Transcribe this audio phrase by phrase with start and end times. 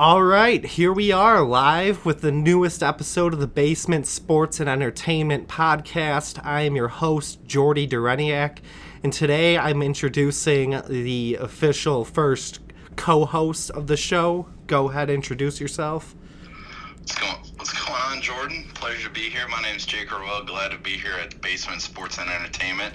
[0.00, 4.66] All right, here we are live with the newest episode of the Basement Sports and
[4.66, 6.42] Entertainment Podcast.
[6.42, 8.60] I am your host, Jordy Dureniak,
[9.02, 12.60] and today I'm introducing the official first
[12.96, 14.48] co host of the show.
[14.66, 16.16] Go ahead, introduce yourself.
[16.96, 18.70] What's going, what's going on, Jordan?
[18.72, 19.46] Pleasure to be here.
[19.48, 20.44] My name is Jake Orwell.
[20.44, 22.94] Glad to be here at Basement Sports and Entertainment.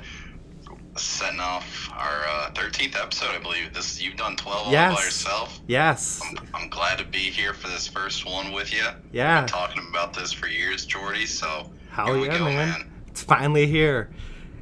[0.97, 3.73] Setting off our uh, 13th episode, I believe.
[3.73, 5.59] This you've done 12 all by yourself.
[5.67, 6.21] Yes.
[6.23, 8.85] I'm, I'm glad to be here for this first one with you.
[9.11, 9.41] Yeah.
[9.41, 11.25] Been talking about this for years, Jordy.
[11.25, 12.69] So Hell we yeah, go, man.
[12.69, 12.91] man.
[13.07, 14.09] It's finally here.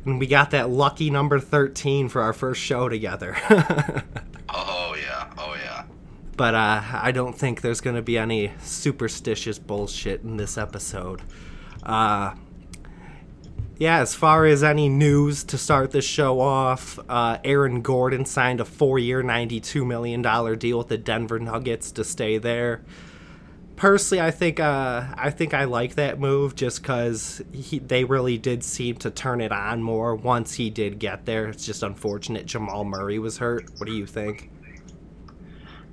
[0.05, 3.37] And we got that lucky number 13 for our first show together.
[4.55, 5.85] Oh yeah, oh yeah.
[6.37, 11.21] but uh, I don't think there's going to be any superstitious bullshit in this episode.
[11.81, 12.35] Uh,
[13.77, 18.59] yeah, as far as any news to start this show off, uh, Aaron Gordon signed
[18.59, 20.21] a four-year, $92 million
[20.57, 22.83] deal with the Denver Nuggets to stay there.
[23.75, 28.63] Personally, I think uh, I think I like that move just because they really did
[28.63, 31.47] seem to turn it on more once he did get there.
[31.47, 33.71] It's just unfortunate Jamal Murray was hurt.
[33.77, 34.51] What do you think?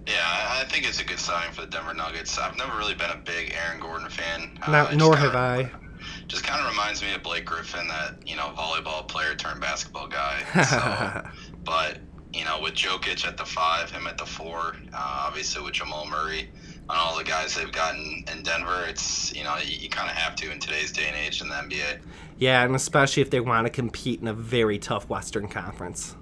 [0.07, 2.39] Yeah, I think it's a good sign for the Denver Nuggets.
[2.39, 4.59] I've never really been a big Aaron Gordon fan.
[4.63, 5.71] Uh, No, it just nor have I.
[6.31, 10.07] Just kind of reminds me of Blake Griffin, that you know volleyball player turned basketball
[10.07, 10.45] guy.
[10.65, 11.29] So,
[11.65, 11.99] but
[12.33, 16.07] you know, with Jokic at the five, him at the four, uh, obviously with Jamal
[16.07, 20.09] Murray, and all the guys they've gotten in Denver, it's you know you, you kind
[20.09, 21.99] of have to in today's day and age in the NBA.
[22.39, 26.15] Yeah, and especially if they want to compete in a very tough Western Conference.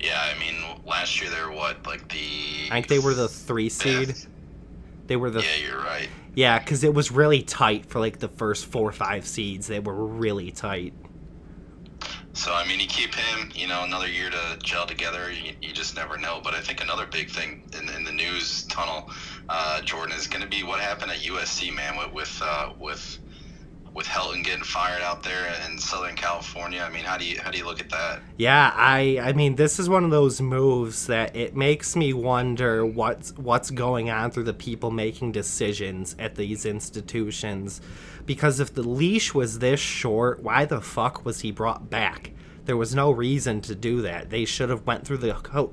[0.00, 2.68] Yeah, I mean, last year they were what like the.
[2.72, 4.08] I think they were the three seed.
[4.08, 4.26] fifth?
[5.06, 6.08] They were the Yeah, you're right.
[6.34, 9.66] Yeah, because it was really tight for like the first four or five seeds.
[9.66, 10.94] They were really tight.
[12.34, 15.30] So I mean, you keep him, you know, another year to gel together.
[15.30, 16.40] You, you just never know.
[16.42, 19.10] But I think another big thing in, in the news tunnel,
[19.50, 23.18] uh, Jordan, is going to be what happened at USC, man, with with uh, with
[23.94, 26.80] with Helton getting fired out there in Southern California.
[26.80, 28.20] I mean, how do you how do you look at that?
[28.38, 32.86] Yeah, I I mean this is one of those moves that it makes me wonder
[32.86, 37.80] what's what's going on through the people making decisions at these institutions
[38.26, 42.32] because if the leash was this short, why the fuck was he brought back?
[42.64, 44.30] There was no reason to do that.
[44.30, 45.72] They should have went through the co-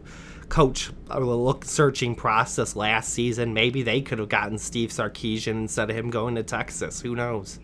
[0.50, 3.54] coach uh, or look searching process last season.
[3.54, 7.02] Maybe they could have gotten Steve Sarkisian instead of him going to Texas.
[7.02, 7.60] Who knows?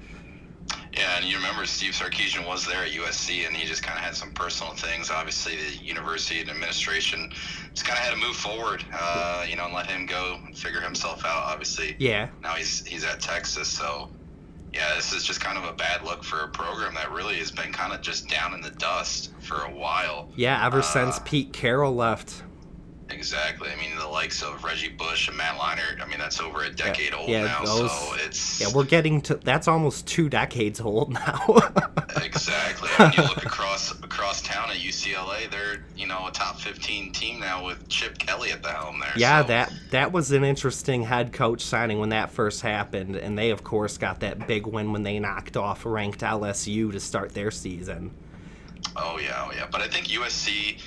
[0.97, 4.03] Yeah, and you remember Steve Sarkisian was there at USC, and he just kind of
[4.05, 5.11] had some personal things.
[5.11, 7.31] Obviously, the university and administration
[7.73, 10.57] just kind of had to move forward, uh, you know, and let him go and
[10.57, 11.43] figure himself out.
[11.43, 12.29] Obviously, Yeah.
[12.41, 14.09] now he's he's at Texas, so
[14.73, 17.51] yeah, this is just kind of a bad look for a program that really has
[17.51, 20.29] been kind of just down in the dust for a while.
[20.37, 22.43] Yeah, ever since Uh, Pete Carroll left.
[23.09, 23.69] Exactly.
[23.69, 26.01] I mean, the likes of Reggie Bush and Matt Leinart.
[26.01, 29.21] I mean, that's over a decade old yeah, now, those- so it's Yeah, we're getting
[29.21, 31.45] to that's almost two decades old now.
[32.23, 32.89] Exactly.
[32.97, 37.39] When you look across across town at UCLA, they're you know a top fifteen team
[37.39, 39.11] now with Chip Kelly at the helm there.
[39.17, 43.37] yeah, so, that that was an interesting head coach signing when that first happened, and
[43.37, 47.33] they of course got that big win when they knocked off ranked LSU to start
[47.33, 48.11] their season.
[48.95, 49.67] Oh yeah, oh yeah.
[49.71, 50.79] But I think USC,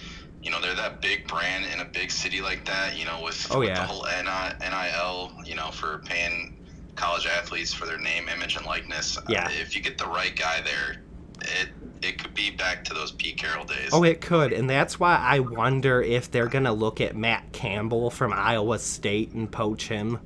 [0.49, 2.99] you know, they're that big brand in a big city like that.
[2.99, 3.75] You know, with, Oh, with yeah.
[3.75, 6.57] the whole NI NIL, you know, for paying
[6.97, 9.19] college athletes for their name, image, and likeness.
[9.29, 9.45] Yeah.
[9.45, 11.03] Uh, if you get the right guy there,
[11.43, 11.69] it
[12.01, 13.91] it could be back to those Pete Carroll days.
[13.93, 18.09] Oh, it could, and that's why I wonder if they're gonna look at Matt Campbell
[18.09, 20.19] from Iowa State and poach him.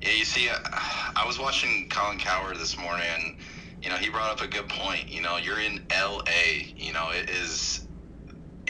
[0.00, 3.36] Yeah, you see, uh, I was watching Colin Cowherd this morning, and
[3.82, 5.08] you know he brought up a good point.
[5.08, 6.72] You know, you're in L.A.
[6.76, 7.86] You know, it is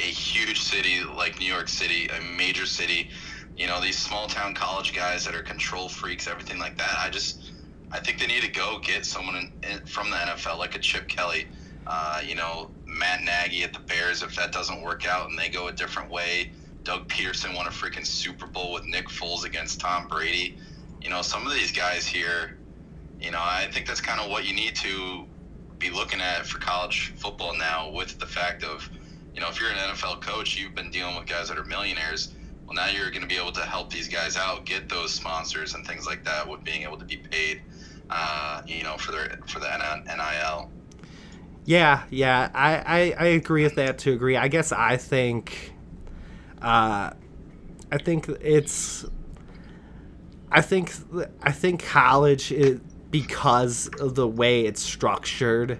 [0.00, 3.10] a huge city like New York City, a major city.
[3.56, 6.96] You know, these small town college guys that are control freaks, everything like that.
[6.98, 7.52] I just,
[7.92, 10.78] I think they need to go get someone in, in, from the NFL, like a
[10.78, 11.46] Chip Kelly.
[11.86, 14.22] Uh, you know, Matt Nagy at the Bears.
[14.22, 16.52] If that doesn't work out and they go a different way,
[16.84, 20.56] Doug Pederson won a freaking Super Bowl with Nick Foles against Tom Brady
[21.02, 22.56] you know, some of these guys here,
[23.20, 25.26] you know, I think that's kind of what you need to
[25.78, 28.88] be looking at for college football now with the fact of,
[29.34, 32.34] you know, if you're an NFL coach, you've been dealing with guys that are millionaires.
[32.66, 35.74] Well, now you're going to be able to help these guys out, get those sponsors
[35.74, 37.62] and things like that with being able to be paid,
[38.10, 39.68] uh, you know, for their for the
[40.06, 40.70] NIL.
[41.64, 44.36] Yeah, yeah, I, I, I agree with that to agree.
[44.36, 45.72] I guess I think,
[46.62, 47.10] uh,
[47.92, 49.04] I think it's,
[50.50, 50.92] I think
[51.42, 52.80] I think college is
[53.10, 55.78] because of the way it's structured.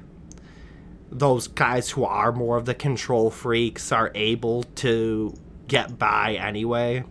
[1.11, 5.35] Those guys who are more of the control freaks are able to
[5.67, 7.05] get by anyway.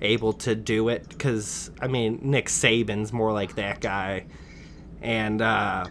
[0.00, 4.26] able to do it because I mean Nick Saban's more like that guy,
[5.02, 5.86] and uh,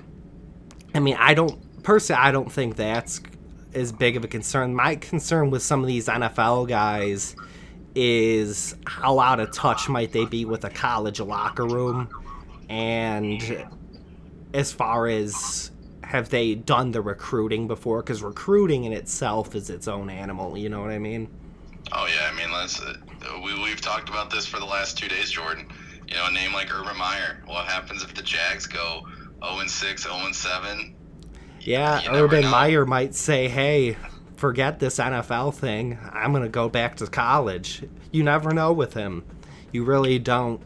[0.93, 3.21] I mean I don't personally I don't think that's
[3.73, 4.73] as big of a concern.
[4.75, 7.35] My concern with some of these NFL guys
[7.95, 12.09] is how out of touch might they be with a college locker room,
[12.69, 13.65] and
[14.53, 15.71] as far as
[16.15, 18.01] have they done the recruiting before?
[18.01, 20.57] Because recruiting in itself is its own animal.
[20.57, 21.29] You know what I mean?
[21.91, 22.95] Oh yeah, I mean let's uh,
[23.43, 25.67] we we've talked about this for the last two days, Jordan.
[26.07, 27.43] You know, a name like Urban Meyer.
[27.45, 29.01] What happens if the Jags go
[29.43, 30.95] 0 and 6, 0 and 7?
[31.61, 33.97] Yeah, Urban Meyer might say, "Hey,
[34.37, 35.99] forget this NFL thing.
[36.11, 39.23] I'm gonna go back to college." You never know with him.
[39.71, 40.61] You really don't.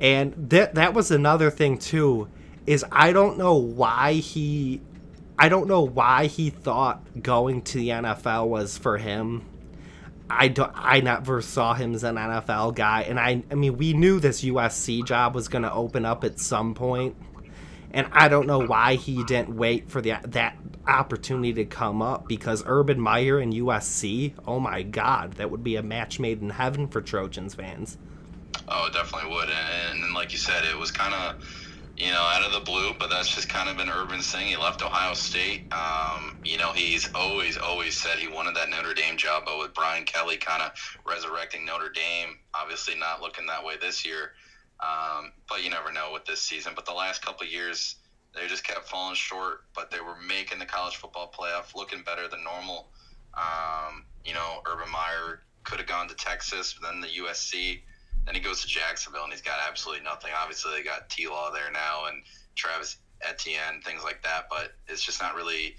[0.00, 2.28] And that that was another thing too.
[2.66, 4.80] Is I don't know why he,
[5.38, 9.44] I don't know why he thought going to the NFL was for him
[10.28, 13.92] I don't, I never saw him as an NFL guy, and I I mean we
[13.92, 17.14] knew this USC job was going to open up at some point,
[17.92, 20.56] and I don't know why he didn't wait for the that
[20.86, 25.76] opportunity to come up because Urban Meyer and USC, oh my God, that would be
[25.76, 27.98] a match made in heaven for Trojans fans.
[28.68, 31.63] Oh, definitely would, and, and like you said, it was kind of
[31.96, 34.48] you know, out of the blue, but that's just kind of an urban thing.
[34.48, 35.72] He left Ohio State.
[35.72, 39.74] Um, you know, he's always, always said he wanted that Notre Dame job, but with
[39.74, 40.72] Brian Kelly kind of
[41.06, 44.32] resurrecting Notre Dame, obviously not looking that way this year.
[44.80, 46.72] Um, but you never know with this season.
[46.74, 47.96] But the last couple years,
[48.34, 52.26] they just kept falling short, but they were making the college football playoff, looking better
[52.26, 52.88] than normal.
[53.34, 57.82] Um, you know, Urban Meyer could have gone to Texas, then the USC
[58.26, 60.30] then he goes to Jacksonville and he's got absolutely nothing.
[60.38, 62.22] Obviously, they got T Law there now and
[62.54, 65.76] Travis Etienne, things like that, but it's just not really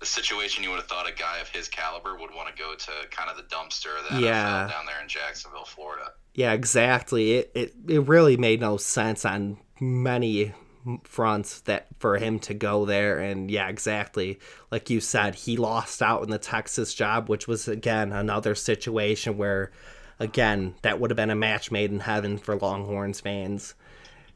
[0.00, 2.74] the situation you would have thought a guy of his caliber would want to go
[2.74, 4.66] to kind of the dumpster of the yeah.
[4.66, 6.12] NFL down there in Jacksonville, Florida.
[6.34, 7.32] Yeah, exactly.
[7.32, 10.54] It, it it really made no sense on many
[11.02, 14.38] fronts that for him to go there and yeah exactly
[14.70, 19.36] like you said he lost out in the Texas job which was again another situation
[19.36, 19.70] where
[20.18, 23.74] again, that would have been a match made in heaven for Longhorns fans.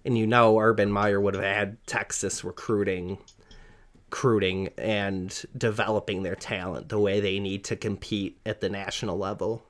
[0.04, 3.18] And you know, Urban Meyer would have had Texas recruiting,
[4.10, 9.62] recruiting and developing their talent the way they need to compete at the national level.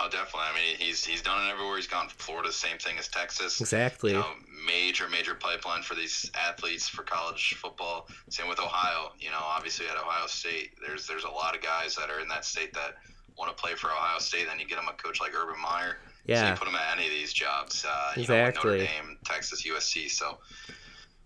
[0.00, 0.40] Oh, definitely.
[0.40, 2.08] I mean, he's he's done it everywhere he's gone.
[2.08, 3.60] Florida, same thing as Texas.
[3.60, 4.12] Exactly.
[4.12, 4.26] You know,
[4.66, 8.08] major major pipeline for these athletes for college football.
[8.28, 9.12] Same with Ohio.
[9.20, 12.28] You know, obviously at Ohio State, there's there's a lot of guys that are in
[12.28, 12.96] that state that
[13.38, 15.96] want to play for Ohio State, then you get them a coach like Urban Meyer.
[16.26, 16.40] Yeah.
[16.42, 17.84] So you put them at any of these jobs.
[17.88, 18.70] Uh, exactly.
[18.70, 20.10] Know, Notre Dame, Texas, USC.
[20.10, 20.38] So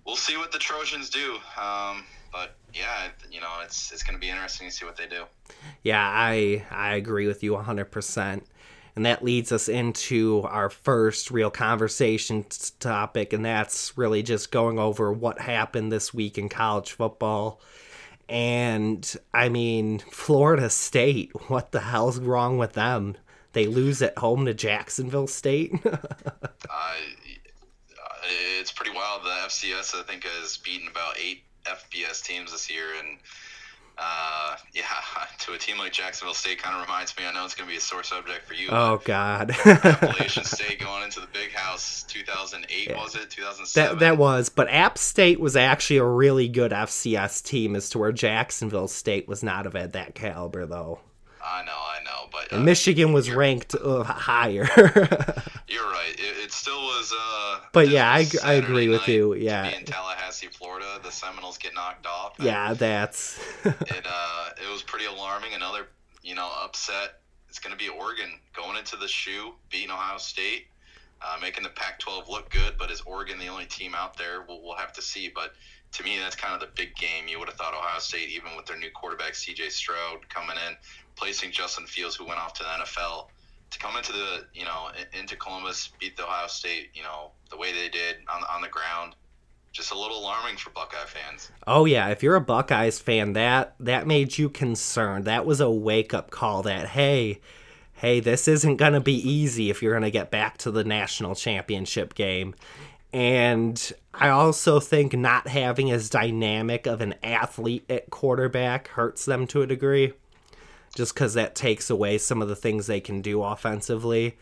[0.07, 1.35] we'll see what the Trojans do.
[1.61, 5.07] Um, but yeah, you know, it's it's going to be interesting to see what they
[5.07, 5.25] do.
[5.83, 8.43] Yeah, I I agree with you 100%.
[8.97, 12.45] And that leads us into our first real conversation
[12.81, 17.61] topic, and that's really just going over what happened this week in college football
[18.29, 23.17] and I mean, Florida State, what the hell's wrong with them?
[23.53, 25.73] They lose at home to Jacksonville State.
[25.87, 25.99] uh,
[28.61, 29.23] it's pretty wild.
[29.23, 33.19] The FCS, I think, has beaten about eight FBS teams this year, and
[33.99, 34.85] uh, yeah,
[35.39, 37.25] to a team like Jacksonville State kind of reminds me.
[37.27, 38.69] I know it's going to be a sore subject for you.
[38.71, 42.97] Oh God, Appalachian State going into the Big House, 2008 yeah.
[42.97, 43.31] was it?
[43.31, 43.99] 2007.
[43.99, 47.99] That that was, but App State was actually a really good FCS team, as to
[47.99, 51.01] where Jacksonville State was not of that caliber, though.
[51.51, 54.69] I know, I know, but uh, Michigan was ranked uh, higher.
[55.69, 56.15] you're right.
[56.15, 57.15] It, it still was.
[57.19, 59.35] Uh, but yeah, I, I agree with you.
[59.35, 62.35] Yeah, in Tallahassee, Florida, the Seminoles get knocked off.
[62.39, 63.41] Yeah, that's.
[63.65, 65.55] it uh, it was pretty alarming.
[65.55, 65.87] Another
[66.23, 67.21] you know upset.
[67.49, 70.67] It's going to be Oregon going into the shoe, beating Ohio State,
[71.23, 72.75] uh, making the Pac-12 look good.
[72.79, 74.45] But is Oregon the only team out there?
[74.47, 75.33] We'll, we'll have to see.
[75.35, 75.55] But
[75.93, 77.27] to me, that's kind of the big game.
[77.27, 79.71] You would have thought Ohio State, even with their new quarterback C.J.
[79.71, 80.77] Stroud coming in,
[81.19, 83.27] placing Justin Fields, who went off to the NFL,
[83.71, 87.57] to come into the you know into Columbus, beat the Ohio State, you know the
[87.57, 89.15] way they did on on the ground,
[89.73, 91.51] just a little alarming for Buckeye fans.
[91.67, 95.25] Oh yeah, if you're a Buckeyes fan, that that made you concerned.
[95.25, 96.63] That was a wake up call.
[96.63, 97.41] That hey.
[98.01, 100.85] Hey, this isn't going to be easy if you're going to get back to the
[100.85, 102.55] national championship game.
[103.13, 109.49] And I also think not having as dynamic of an athlete at quarterback hurts them
[109.49, 110.13] to a degree
[110.95, 114.37] just because that takes away some of the things they can do offensively.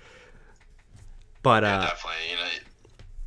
[1.43, 2.49] But yeah, uh, definitely, you know,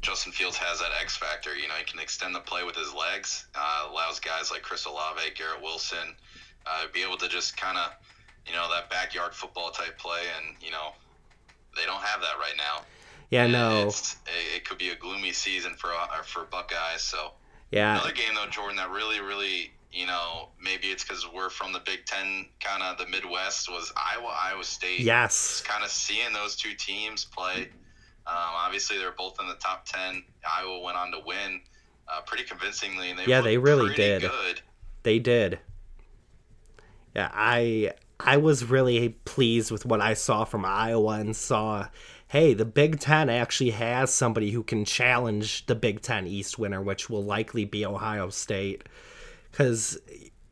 [0.01, 1.55] Justin Fields has that X factor.
[1.55, 3.45] You know, he can extend the play with his legs.
[3.55, 6.15] Uh, allows guys like Chris Olave, Garrett Wilson,
[6.65, 7.91] uh, be able to just kind of,
[8.45, 10.93] you know, that backyard football type play, and you know,
[11.75, 12.83] they don't have that right now.
[13.29, 13.88] Yeah, And no.
[13.88, 17.03] It's, it, it could be a gloomy season for uh, for Buckeyes.
[17.03, 17.33] So
[17.71, 17.93] Yeah.
[17.93, 21.79] another game though, Jordan, that really, really, you know, maybe it's because we're from the
[21.79, 25.00] Big Ten, kind of the Midwest, was Iowa, Iowa State.
[25.00, 25.62] Yes.
[25.62, 27.69] Kind of seeing those two teams play.
[28.27, 30.24] Um, obviously, they're both in the top ten.
[30.48, 31.62] Iowa went on to win
[32.08, 34.22] uh, pretty convincingly, and they Yeah, they really did.
[34.22, 34.62] Good.
[35.01, 35.60] They did.
[37.15, 41.88] Yeah, I I was really pleased with what I saw from Iowa and saw,
[42.27, 46.81] hey, the Big Ten actually has somebody who can challenge the Big Ten East winner,
[46.81, 48.84] which will likely be Ohio State.
[49.60, 49.98] Cause,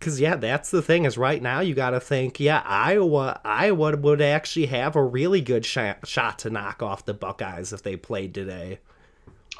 [0.02, 3.96] cause yeah, that's the thing is right now you got to think, yeah, Iowa, Iowa
[3.96, 7.96] would actually have a really good shot, shot to knock off the Buckeyes if they
[7.96, 8.80] played today.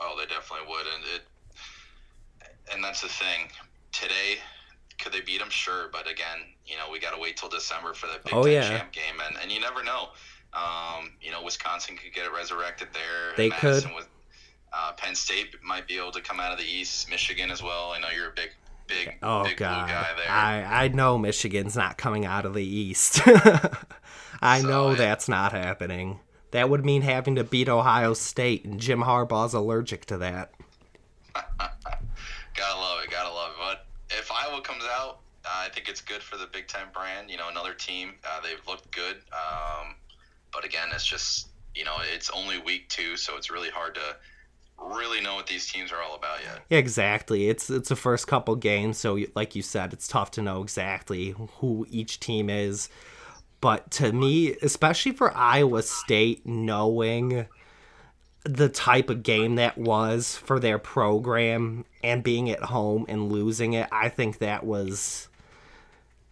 [0.02, 1.22] Oh, they definitely would, and it,
[2.74, 3.48] and that's the thing.
[3.94, 4.40] Today,
[5.00, 5.50] could they beat them?
[5.50, 8.44] Sure, but again, you know, we got to wait till December for that Big Oh,
[8.44, 8.68] Ten yeah.
[8.68, 10.10] champ game, and, and you never know.
[10.54, 13.34] Um, you know, Wisconsin could get it resurrected there.
[13.38, 13.96] They Madison could.
[13.96, 14.10] With,
[14.74, 17.10] uh, Penn State might be able to come out of the East.
[17.10, 17.92] Michigan as well.
[17.92, 18.50] I know you're a big,
[18.88, 20.30] big, Oh big God, blue guy there.
[20.32, 23.22] I I know Michigan's not coming out of the East.
[24.42, 26.20] I So, know I- that's not happening.
[26.52, 30.54] That would mean having to beat Ohio State, and Jim Harbaugh's allergic to that.
[31.36, 33.10] Gotta love it.
[33.12, 33.58] Gotta love it.
[33.60, 33.86] But
[34.18, 37.30] if Iowa comes out, uh, I think it's good for the Big Ten brand.
[37.30, 38.14] You know, another team.
[38.26, 39.18] Uh, they've looked good.
[39.34, 39.96] Um,
[40.52, 44.16] but again, it's just you know, it's only week two, so it's really hard to
[44.82, 46.62] really know what these teams are all about yet.
[46.70, 47.50] Yeah, exactly.
[47.50, 51.36] It's it's the first couple games, so like you said, it's tough to know exactly
[51.60, 52.90] who each team is.
[53.60, 57.48] But to me, especially for Iowa State, knowing
[58.44, 63.74] the type of game that was for their program and being at home and losing
[63.74, 65.28] it, I think that was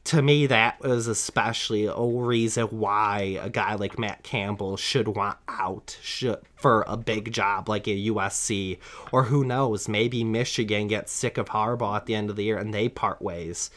[0.06, 5.38] to me that was especially a reason why a guy like Matt Campbell should want
[5.48, 8.78] out should, for a big job like a USC
[9.12, 12.58] or who knows maybe Michigan gets sick of Harbaugh at the end of the year
[12.58, 13.70] and they part ways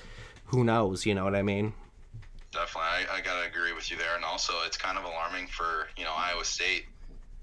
[0.47, 1.73] who knows you know what I mean
[2.50, 4.16] Definitely, I, I gotta agree with you there.
[4.16, 6.87] And also, it's kind of alarming for you know Iowa State.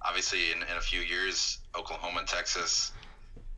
[0.02, 2.92] Obviously, in, in a few years, Oklahoma and Texas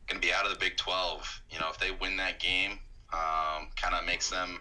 [0.06, 1.42] going to be out of the Big 12.
[1.50, 2.78] You know, if they win that game,
[3.12, 4.60] um, kind of makes them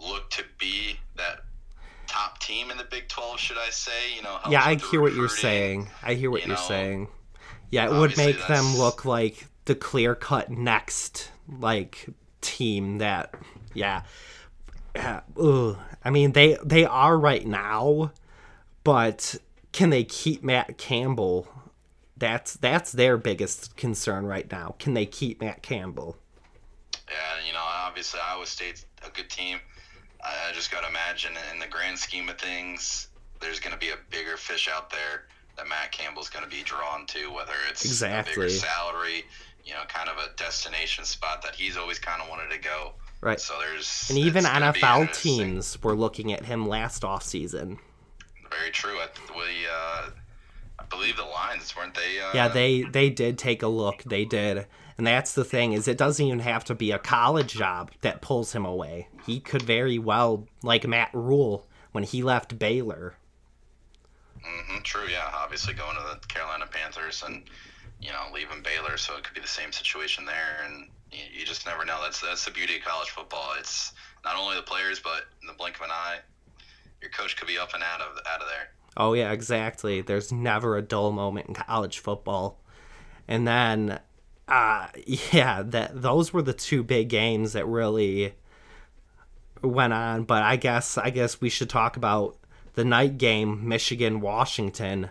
[0.00, 1.40] look to be that
[2.06, 4.14] top team in the Big 12, should I say?
[4.16, 7.08] You know, yeah I hear what you're saying I hear what you you're know, saying
[7.70, 12.06] yeah it would make them look like the clear cut next like
[12.40, 13.34] team that
[13.74, 14.02] yeah
[14.96, 15.76] yeah, ugh.
[16.04, 18.12] I mean they they are right now,
[18.82, 19.36] but
[19.72, 21.46] can they keep Matt Campbell?
[22.16, 24.74] That's that's their biggest concern right now.
[24.78, 26.16] Can they keep Matt Campbell?
[27.08, 29.58] Yeah, you know, obviously Iowa State's a good team.
[30.26, 33.08] I, I just got to imagine in the grand scheme of things,
[33.40, 36.62] there's going to be a bigger fish out there that Matt Campbell's going to be
[36.62, 38.34] drawn to, whether it's a Exactly.
[38.34, 39.24] bigger salary,
[39.64, 42.92] you know, kind of a destination spot that he's always kind of wanted to go.
[43.22, 43.40] Right.
[43.40, 47.78] So there's And even it's gonna be NFL teams were looking at him last offseason.
[48.50, 48.98] Very true.
[48.98, 50.10] I, we, uh,
[50.78, 52.20] I believe the Lions weren't they?
[52.20, 54.02] Uh, Yeah, they they did take a look.
[54.04, 54.66] They did.
[54.98, 58.22] And that's the thing is it doesn't even have to be a college job that
[58.22, 59.08] pulls him away.
[59.26, 63.14] He could very well like Matt Rhule when he left Baylor.
[64.36, 65.06] Mm-hmm, true.
[65.10, 67.42] Yeah, obviously going to the Carolina Panthers and
[68.00, 71.44] you know leaving Baylor, so it could be the same situation there, and you, you
[71.44, 71.98] just never know.
[72.02, 73.50] That's that's the beauty of college football.
[73.58, 73.92] It's
[74.24, 76.18] not only the players, but in the blink of an eye,
[77.02, 78.70] your coach could be up and out of out of there.
[78.96, 80.00] Oh yeah, exactly.
[80.00, 82.60] There's never a dull moment in college football.
[83.28, 83.98] And then
[84.48, 84.88] uh
[85.32, 88.34] yeah, that those were the two big games that really
[89.62, 92.36] went on, but I guess I guess we should talk about
[92.74, 95.10] the night game Michigan Washington.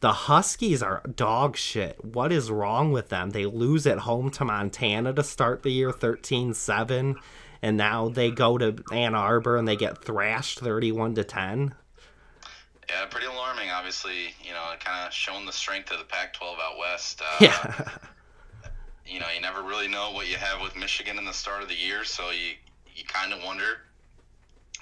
[0.00, 2.04] The Huskies are dog shit.
[2.04, 3.30] What is wrong with them?
[3.30, 7.16] They lose at home to Montana to start the year 13-7
[7.62, 11.74] and now they go to Ann Arbor and they get thrashed 31 to 10.
[12.88, 13.70] Yeah, pretty alarming.
[13.70, 17.22] Obviously, you know, kind of shown the strength of the Pac-12 out west.
[17.22, 17.88] Uh, Yeah.
[19.06, 21.68] You know, you never really know what you have with Michigan in the start of
[21.68, 22.54] the year, so you
[22.94, 23.80] you kind of wonder.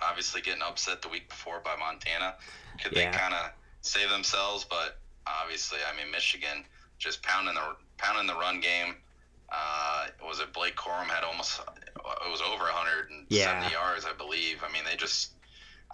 [0.02, 2.34] Obviously, getting upset the week before by Montana,
[2.82, 3.10] could Yeah.
[3.10, 3.50] they kind of
[3.80, 4.64] save themselves?
[4.64, 6.64] But obviously, I mean, Michigan
[6.98, 8.96] just pounding the pounding the run game.
[9.50, 13.70] Uh, was it Blake Corum had almost it was over 170 Yeah.
[13.70, 14.62] yards, I believe.
[14.64, 15.32] I mean, they just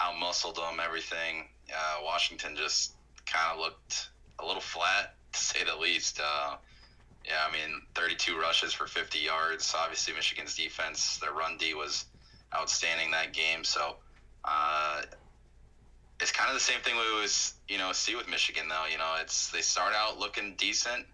[0.00, 0.80] outmuscled them.
[0.80, 1.48] Everything.
[1.74, 2.94] Uh, Washington just
[3.26, 4.08] kind of looked
[4.38, 6.20] a little flat, to say the least.
[6.20, 6.56] Uh,
[7.30, 9.72] yeah, I mean, 32 rushes for 50 yards.
[9.78, 12.06] Obviously, Michigan's defense, their run D was
[12.54, 13.62] outstanding that game.
[13.62, 13.96] So,
[14.44, 15.02] uh,
[16.20, 18.84] it's kind of the same thing we always you know see with Michigan though.
[18.90, 21.06] You know, it's they start out looking decent,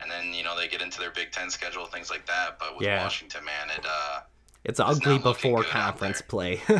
[0.00, 2.58] and then you know they get into their Big Ten schedule, things like that.
[2.58, 3.02] But with Yeah.
[3.02, 4.20] Washington, man, it uh,
[4.64, 6.60] It's ugly before conference play.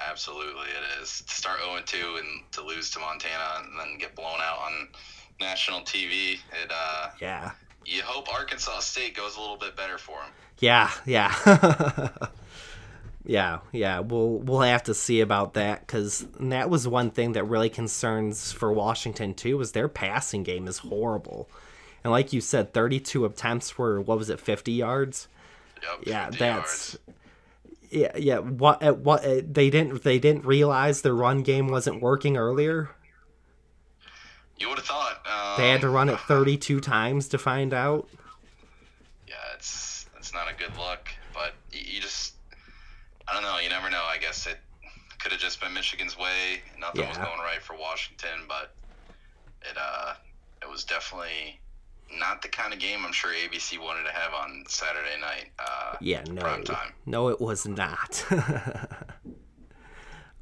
[0.00, 1.22] absolutely it is.
[1.26, 4.88] To start 0 2 and to lose to Montana and then get blown out on
[5.40, 7.52] national TV, it uh, yeah.
[7.84, 10.30] you hope Arkansas State goes a little bit better for them.
[10.58, 11.34] Yeah, yeah.
[13.24, 14.00] yeah, yeah.
[14.00, 18.52] We'll we'll have to see about that cuz that was one thing that really concerns
[18.52, 21.48] for Washington too was their passing game is horrible.
[22.04, 25.28] And like you said 32 attempts were what was it 50 yards?
[25.82, 26.98] Yep, Yeah, 50 that's yards.
[27.90, 28.38] yeah, yeah.
[28.38, 32.90] What what they didn't they didn't realize the run game wasn't working earlier.
[34.60, 38.08] You would have thought um, They had to run it 32 times to find out.
[39.26, 41.08] yeah, it's it's not a good look.
[41.34, 42.34] But you, you just,
[43.26, 43.58] I don't know.
[43.58, 44.04] You never know.
[44.06, 44.58] I guess it
[45.18, 46.60] could have just been Michigan's way.
[46.78, 48.74] Nothing was going right for Washington, but
[49.62, 50.14] it uh,
[50.62, 51.58] it was definitely
[52.18, 55.46] not the kind of game I'm sure ABC wanted to have on Saturday night.
[55.58, 56.62] Uh, Yeah, no.
[57.06, 58.24] No, it was not.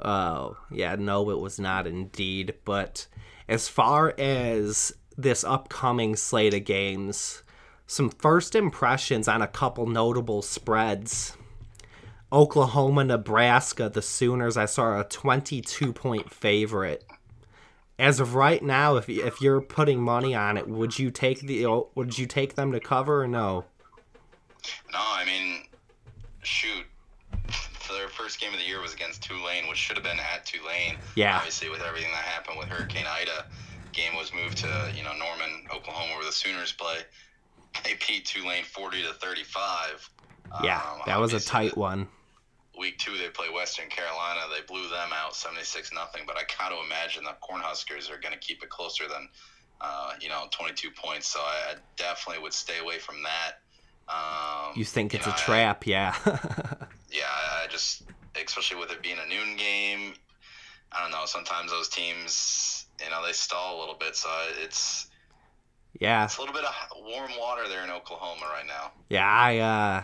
[0.00, 2.54] oh, yeah, no, it was not indeed.
[2.64, 3.06] But
[3.48, 7.42] as far as this upcoming slate of games,
[7.86, 11.36] some first impressions on a couple notable spreads.
[12.30, 17.04] Oklahoma, Nebraska, the Sooners, I saw a 22 point favorite.
[17.98, 21.66] As of right now, if if you're putting money on it, would you take the
[21.94, 23.64] would you take them to cover or no?
[24.92, 25.64] No, I mean,
[26.42, 26.84] shoot.
[27.88, 30.96] Their first game of the year was against Tulane, which should have been at Tulane.
[31.14, 31.36] Yeah.
[31.38, 33.46] Obviously, with everything that happened with Hurricane Ida,
[33.92, 36.98] game was moved to you know Norman, Oklahoma, where the Sooners play.
[37.84, 40.08] They beat Tulane forty to thirty-five.
[40.64, 42.08] Yeah, Um, that was a tight one.
[42.78, 44.40] Week two, they play Western Carolina.
[44.54, 46.22] They blew them out seventy-six nothing.
[46.26, 49.28] But I got to imagine the Cornhuskers are going to keep it closer than
[49.80, 51.28] uh, you know twenty-two points.
[51.28, 53.60] So I, I definitely would stay away from that.
[54.08, 56.14] Um, You think it's know, a I- trap, yeah.
[57.10, 57.47] yeah, I I
[57.78, 58.02] just,
[58.44, 60.14] especially with it being a noon game,
[60.90, 61.24] I don't know.
[61.26, 64.16] Sometimes those teams, you know, they stall a little bit.
[64.16, 64.28] So
[64.62, 65.06] it's
[66.00, 66.24] yeah.
[66.24, 68.92] it's a little bit of warm water there in Oklahoma right now.
[69.08, 70.02] Yeah, I uh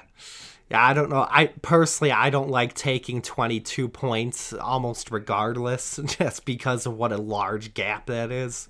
[0.71, 1.27] yeah, I don't know.
[1.29, 7.19] I personally I don't like taking 22 points almost regardless just because of what a
[7.19, 8.69] large gap that is.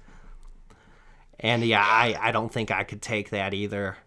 [1.41, 3.99] And yeah, I I don't think I could take that either.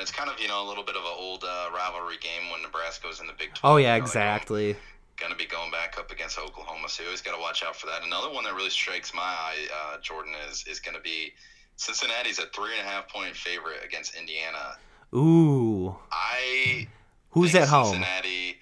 [0.00, 2.62] It's kind of you know a little bit of an old uh, rivalry game when
[2.62, 3.74] Nebraska was in the Big 12.
[3.74, 4.76] Oh yeah, you know, they're exactly.
[5.16, 7.74] Going to be going back up against Oklahoma, so you always got to watch out
[7.74, 8.04] for that.
[8.04, 11.32] Another one that really strikes my eye, uh, Jordan, is is going to be
[11.76, 14.76] Cincinnati's a three and a half point favorite against Indiana.
[15.14, 15.96] Ooh.
[16.12, 16.86] I
[17.30, 17.86] Who's at home?
[17.86, 18.56] Cincinnati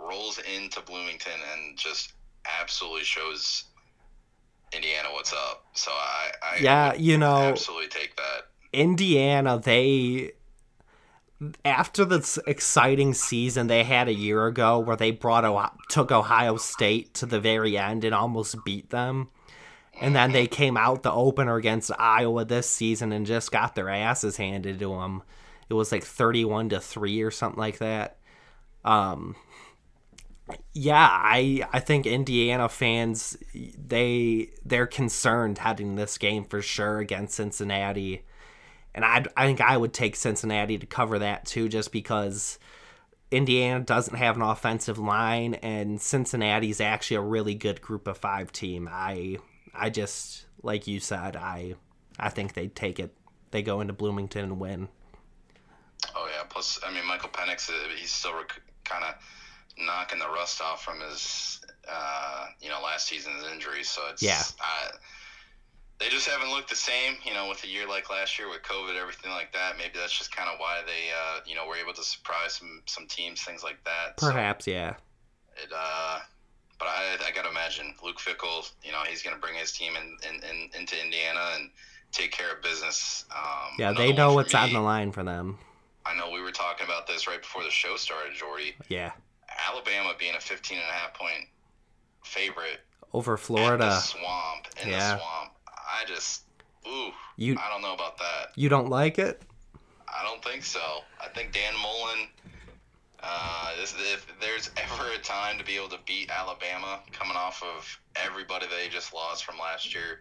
[0.00, 2.12] rolls into Bloomington and just
[2.60, 3.64] absolutely shows
[4.72, 5.64] Indiana what's up.
[5.74, 8.48] So I, I Yeah, you know, absolutely take that.
[8.72, 10.32] Indiana, they
[11.64, 16.56] after this exciting season they had a year ago where they brought o- took Ohio
[16.56, 19.28] State to the very end and almost beat them.
[20.00, 23.88] And then they came out the opener against Iowa this season and just got their
[23.88, 25.22] asses handed to them.
[25.68, 28.18] It was like 31 to 3 or something like that.
[28.84, 29.36] Um
[30.72, 37.34] yeah, I I think Indiana fans they they're concerned heading this game for sure against
[37.34, 38.22] Cincinnati.
[38.94, 42.58] And I I think I would take Cincinnati to cover that too just because
[43.30, 48.50] Indiana doesn't have an offensive line and Cincinnati's actually a really good group of 5
[48.52, 48.88] team.
[48.90, 49.38] I
[49.74, 51.74] I just like you said, I
[52.18, 53.14] I think they take it.
[53.50, 54.88] They go into Bloomington and win.
[56.14, 56.44] Oh yeah.
[56.48, 59.14] Plus, I mean, Michael Penix, uh, he's still rec- kind of
[59.78, 63.84] knocking the rust off from his, uh, you know, last season's injury.
[63.84, 64.42] So it's Yeah.
[66.00, 68.62] They just haven't looked the same, you know, with a year like last year with
[68.62, 69.76] COVID, everything like that.
[69.76, 72.82] Maybe that's just kind of why they, uh, you know, were able to surprise some
[72.86, 74.20] some teams, things like that.
[74.20, 74.94] So Perhaps, yeah.
[75.56, 76.20] it, uh,
[76.78, 79.72] but I, I got to imagine Luke Fickell, you know, he's going to bring his
[79.72, 81.70] team in, in, in, into Indiana and
[82.12, 83.24] take care of business.
[83.36, 85.58] Um, Yeah, they know what's on the line for them.
[86.06, 88.74] I know we were talking about this right before the show started, Jordy.
[88.88, 89.10] Yeah.
[89.68, 91.46] Alabama being a 15 and a half point
[92.24, 92.80] favorite
[93.12, 93.98] Over Florida.
[94.00, 95.14] swamp in Yeah.
[95.14, 95.52] the swamp.
[95.88, 96.42] I just
[96.86, 98.52] ooh, You I don't know about that.
[98.56, 99.42] you don't like it?
[100.08, 100.80] I don't think so.
[101.20, 102.28] I think Dan Mullen.
[103.20, 107.62] Uh, this, if there's ever a time to be able to beat Alabama, coming off
[107.62, 110.20] of everybody they just lost from last year,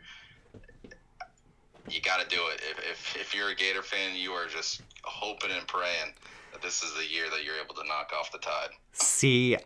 [1.90, 2.62] you got to do it.
[2.72, 6.14] If, if if you're a Gator fan, you are just hoping and praying
[6.52, 8.70] that this is the year that you're able to knock off the tide.
[8.94, 9.58] See,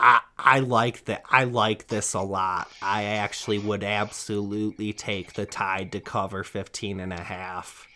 [0.00, 1.22] I I like that.
[1.30, 2.70] I like this a lot.
[2.80, 7.86] I actually would absolutely take the Tide to cover 15 and a half.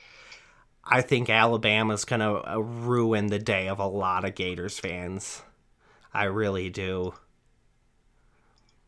[0.84, 5.42] I think Alabama's going to uh, ruin the day of a lot of Gators fans.
[6.12, 7.14] I really do.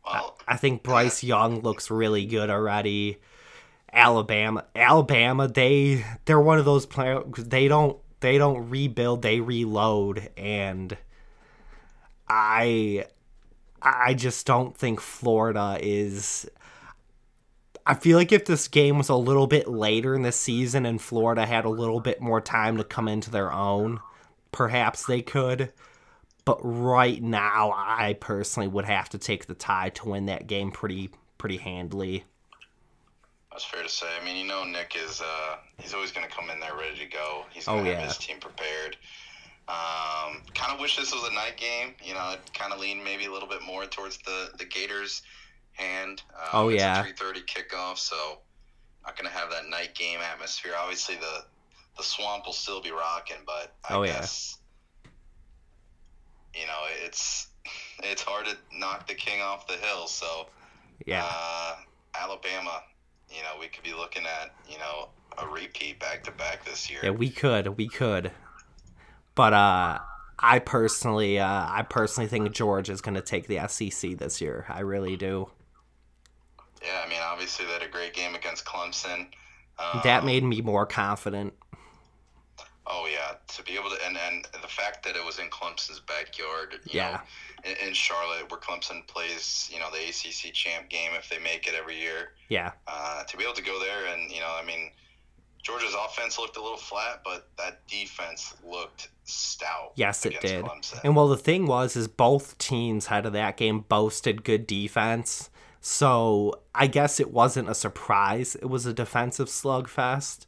[0.05, 3.17] Well, I think Bryce Young looks really good already.
[3.91, 7.23] Alabama, Alabama, they they're one of those players.
[7.37, 10.97] They don't they don't rebuild, they reload, and
[12.27, 13.05] I
[13.81, 16.49] I just don't think Florida is.
[17.85, 20.99] I feel like if this game was a little bit later in the season and
[21.01, 23.99] Florida had a little bit more time to come into their own,
[24.51, 25.71] perhaps they could.
[26.45, 30.71] But right now, I personally would have to take the tie to win that game
[30.71, 32.25] pretty pretty handily.
[33.51, 34.07] that's fair to say.
[34.19, 36.97] I mean, you know, Nick is uh, he's always going to come in there ready
[36.97, 37.45] to go.
[37.51, 37.97] He's Oh, going to yeah.
[37.97, 38.97] have his team prepared.
[39.67, 41.95] Um, kind of wish this was a night game.
[42.03, 45.21] You know, it kind of leaned maybe a little bit more towards the the Gators'
[45.73, 46.21] hand.
[46.35, 47.01] Um, Oh, yeah.
[47.01, 48.39] three thirty kickoff, so
[49.03, 50.73] not going to have that night game atmosphere.
[50.79, 51.45] Obviously, the
[51.97, 54.25] the swamp will still be rocking, but I Oh, yeah.
[56.53, 57.47] you know it's
[58.03, 60.07] it's hard to knock the king off the hill.
[60.07, 60.47] So
[61.05, 61.25] Yeah.
[61.27, 61.75] uh,
[62.19, 62.83] Alabama,
[63.29, 66.89] you know, we could be looking at, you know, a repeat back to back this
[66.89, 66.99] year.
[67.03, 68.31] Yeah, we could, we could.
[69.35, 69.99] But uh
[70.39, 74.65] I personally uh I personally think George is going to take the SEC this year.
[74.69, 75.49] I really do.
[76.81, 79.27] Yeah, I mean, obviously they had a great game against Clemson.
[79.79, 81.53] Um, That made me more confident.
[82.87, 85.99] Oh yeah, to be able to and and the fact that it was in Clemson's
[86.01, 87.01] backyard, you Yeah.
[87.01, 87.19] know,
[87.63, 91.67] in, in Charlotte, where Clemson plays, you know, the ACC champ game if they make
[91.67, 92.33] it every year.
[92.49, 92.73] Yeah.
[92.87, 94.91] Uh, to be able to go there and you know, I mean,
[95.65, 99.93] Georgia's offense looked a little flat, but that defense looked stout.
[99.95, 100.63] Yes, it did.
[100.63, 100.99] Clemson.
[101.03, 105.49] And well, the thing was, is both teams out of that game boasted good defense.
[105.81, 108.53] So I guess it wasn't a surprise.
[108.53, 110.45] It was a defensive slugfest.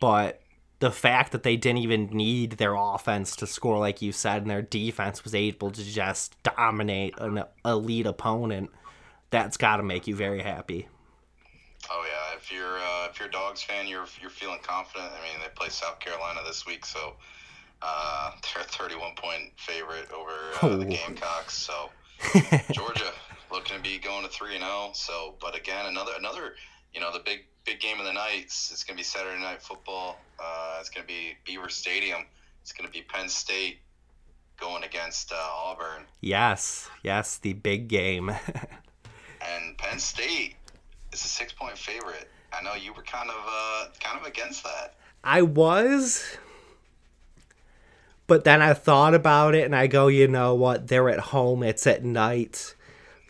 [0.00, 0.40] But
[0.78, 4.50] the fact that they didn't even need their offense to score, like you said, and
[4.50, 8.70] their defense was able to just dominate an elite opponent,
[9.28, 10.88] that's got to make you very happy.
[11.90, 15.10] Oh yeah, if you're uh, if you're a Dogs fan, you're you're feeling confident.
[15.12, 17.14] I mean, they play South Carolina this week, so
[17.82, 20.88] uh, they're a 31 point favorite over uh, the Oh.
[20.88, 21.54] Gamecocks.
[21.56, 21.90] So
[22.72, 23.12] Georgia
[23.50, 24.90] looking to be going to three and zero.
[24.94, 26.54] So, but again, another another
[26.92, 28.42] you know the big big game of the night.
[28.44, 30.18] It's, it's going to be Saturday night football.
[30.38, 32.26] Uh, it's going to be Beaver Stadium.
[32.60, 33.78] It's going to be Penn State
[34.60, 38.30] going against uh, Auburn, Yes, yes, the big game.
[39.40, 40.54] and Penn State
[41.12, 42.28] is a six point favorite.
[42.58, 44.94] I know you were kind of uh, kind of against that.
[45.22, 46.36] I was.
[48.26, 50.88] But then I thought about it and I go, you know what?
[50.88, 51.62] They're at home.
[51.62, 52.74] It's at night.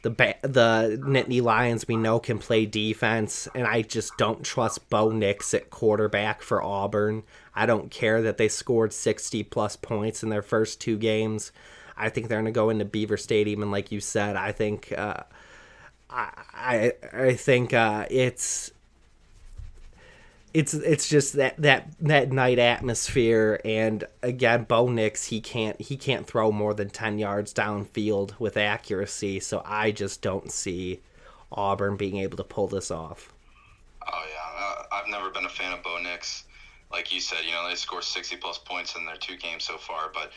[0.03, 4.91] The ba- the Nittany Lions we know can play defense, and I just don't trust
[4.91, 7.23] Bo Nix at quarterback for Auburn.
[7.55, 11.53] I don't care that they scored 60 plus points in their first two games.
[11.97, 14.93] I think they're going to go into Beaver Stadium, and like you said, I think
[14.95, 15.23] uh,
[16.11, 18.73] I, I I think uh, it's
[20.55, 25.97] it's it's just that that that night atmosphere and again Bo Nix he can't he
[25.97, 31.01] can't throw more than 10 yards downfield with accuracy so I just don't see
[31.51, 33.33] Auburn being able to pull this off.
[34.07, 36.45] Oh yeah, I've never been a fan of Bo Nix.
[36.93, 39.77] Like you said, you know they scored sixty plus points in their two games so
[39.77, 40.33] far, but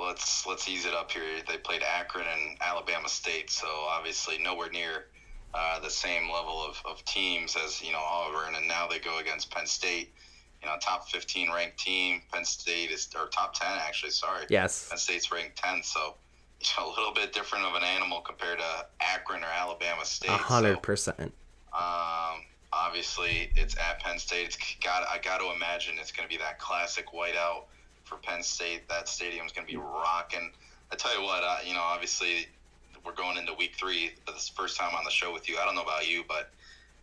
[0.00, 1.22] let's let's ease it up here.
[1.48, 5.06] They played Akron and Alabama State, so obviously nowhere near
[5.54, 9.18] uh, the same level of, of teams as you know Auburn, and now they go
[9.18, 10.12] against Penn State.
[10.62, 12.22] You know, top fifteen ranked team.
[12.32, 14.10] Penn State is or top ten actually.
[14.10, 14.88] Sorry, Yes.
[14.88, 16.14] Penn State's ranked 10, so
[16.60, 20.30] you know, a little bit different of an animal compared to Akron or Alabama State.
[20.30, 21.32] A so- hundred percent.
[21.72, 24.46] um, obviously, it's at Penn State.
[24.46, 25.02] It's got.
[25.10, 27.64] I got to imagine it's going to be that classic whiteout
[28.04, 28.88] for Penn State.
[28.88, 30.52] That stadium's going to be rocking.
[30.92, 32.46] I tell you what, uh, you know, obviously,
[33.04, 34.12] we're going into week three.
[34.26, 35.58] This is the first time on the show with you.
[35.58, 36.50] I don't know about you, but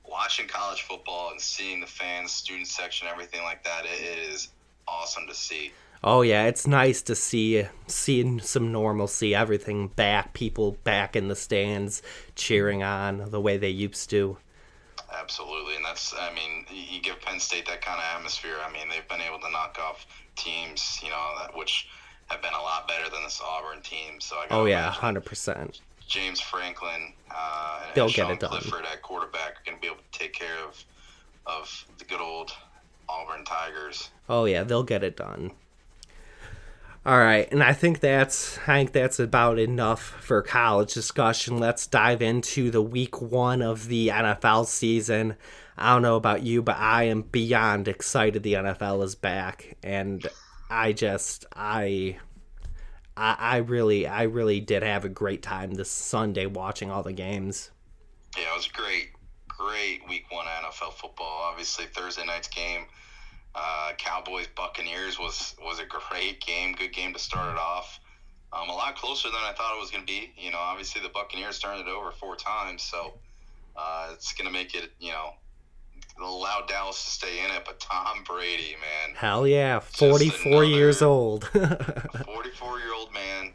[0.09, 4.49] watching college football and seeing the fans, student section, everything like that, it is
[4.87, 5.71] awesome to see.
[6.03, 11.35] Oh yeah, it's nice to see seeing some normalcy, everything back, people back in the
[11.35, 12.01] stands
[12.35, 14.37] cheering on the way they used to.
[15.13, 16.13] Absolutely, and that's.
[16.17, 18.57] I mean, you give Penn State that kind of atmosphere.
[18.65, 21.89] I mean, they've been able to knock off teams, you know, that, which
[22.27, 24.19] have been a lot better than this Auburn team.
[24.21, 25.81] So I Oh yeah, hundred percent.
[26.09, 28.49] James Franklin uh, and They'll and get Sean it done.
[28.49, 30.83] Clifford at quarterback are going to be able to take care of
[31.45, 32.51] of the good old
[33.07, 34.09] Auburn Tigers.
[34.27, 35.51] Oh yeah, they'll get it done.
[37.05, 41.57] All right, and I think that's I think that's about enough for college discussion.
[41.57, 45.35] Let's dive into the week one of the NFL season.
[45.77, 50.27] I don't know about you, but I am beyond excited the NFL is back, and
[50.69, 52.17] I just I
[53.19, 57.13] I, I really I really did have a great time this Sunday watching all the
[57.13, 57.71] games.
[58.37, 59.09] Yeah, it was great,
[59.47, 61.41] great week one NFL football.
[61.43, 62.85] Obviously Thursday night's game
[63.55, 67.99] uh, Cowboys Buccaneers was was a great game, good game to start it off.
[68.53, 70.31] Um, a lot closer than I thought it was going to be.
[70.37, 73.13] You know, obviously the Buccaneers turned it over four times, so
[73.75, 75.33] uh, it's going to make it you know
[76.25, 77.63] allow Dallas to stay in it.
[77.65, 81.45] But Tom Brady, man, hell yeah, forty four years old,
[82.25, 83.53] forty four year old man,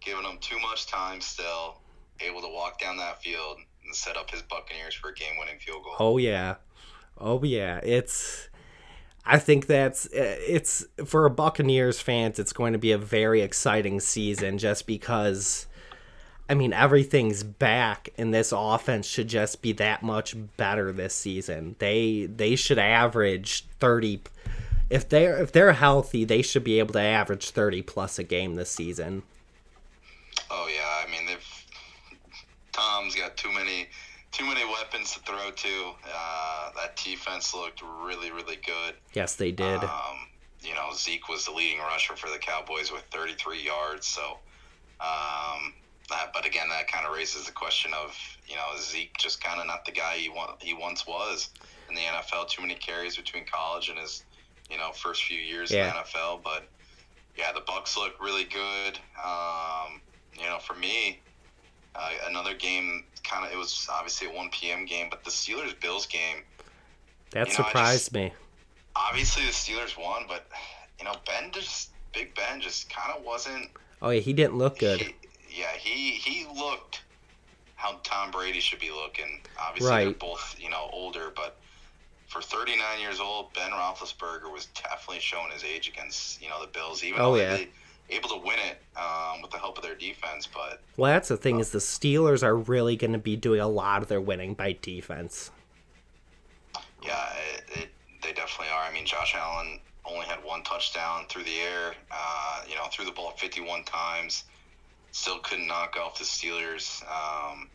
[0.00, 1.78] giving him too much time still,
[2.20, 5.58] able to walk down that field and set up his Buccaneers for a game winning
[5.58, 5.94] field goal.
[5.98, 6.56] Oh yeah,
[7.18, 8.48] oh yeah, it's
[9.24, 12.38] I think that's uh, it's for a Buccaneers fans.
[12.38, 15.66] It's going to be a very exciting season, just because.
[16.48, 21.74] I mean, everything's back, and this offense should just be that much better this season.
[21.78, 24.22] They they should average thirty.
[24.88, 28.54] If they're if they're healthy, they should be able to average thirty plus a game
[28.54, 29.24] this season.
[30.50, 31.64] Oh yeah, I mean, they've
[32.72, 33.88] Tom's got too many
[34.30, 35.92] too many weapons to throw to.
[36.14, 38.94] Uh, that defense looked really, really good.
[39.14, 39.82] Yes, they did.
[39.82, 40.28] Um,
[40.62, 44.06] you know, Zeke was the leading rusher for the Cowboys with 33 yards.
[44.06, 44.38] So,
[45.00, 45.72] um,
[46.10, 48.16] that, but again, that kind of raises the question of,
[48.48, 51.50] you know, Zeke just kind of not the guy he, want, he once was
[51.88, 52.48] in the NFL.
[52.48, 54.24] Too many carries between college and his,
[54.70, 55.88] you know, first few years yeah.
[55.88, 56.42] in the NFL.
[56.42, 56.68] But
[57.36, 58.98] yeah, the Bucks look really good.
[59.22, 60.00] Um,
[60.38, 61.20] you know, for me,
[61.94, 64.84] uh, another game, kind of, it was obviously a 1 p.m.
[64.84, 66.38] game, but the Steelers Bills game.
[67.30, 68.32] That surprised just, me.
[68.94, 70.46] Obviously, the Steelers won, but,
[70.98, 73.70] you know, Ben just, Big Ben just kind of wasn't.
[74.00, 75.00] Oh, yeah, he didn't look good.
[75.00, 75.14] He,
[75.56, 77.02] yeah, he, he looked
[77.76, 79.40] how Tom Brady should be looking.
[79.60, 80.04] Obviously, right.
[80.04, 81.56] they're both, you know, older, but
[82.28, 86.68] for 39 years old, Ben Roethlisberger was definitely showing his age against, you know, the
[86.68, 87.04] Bills.
[87.04, 87.56] Even oh, though yeah.
[87.56, 87.68] they,
[88.10, 90.46] able to win it um, with the help of their defense.
[90.46, 93.60] But well, that's the thing uh, is the Steelers are really going to be doing
[93.60, 95.50] a lot of their winning by defense.
[97.02, 97.88] Yeah, it, it,
[98.22, 98.82] they definitely are.
[98.82, 101.94] I mean, Josh Allen only had one touchdown through the air.
[102.10, 104.44] Uh, you know, threw the ball 51 times.
[105.16, 107.02] Still couldn't knock off the Steelers.
[107.04, 107.70] Um,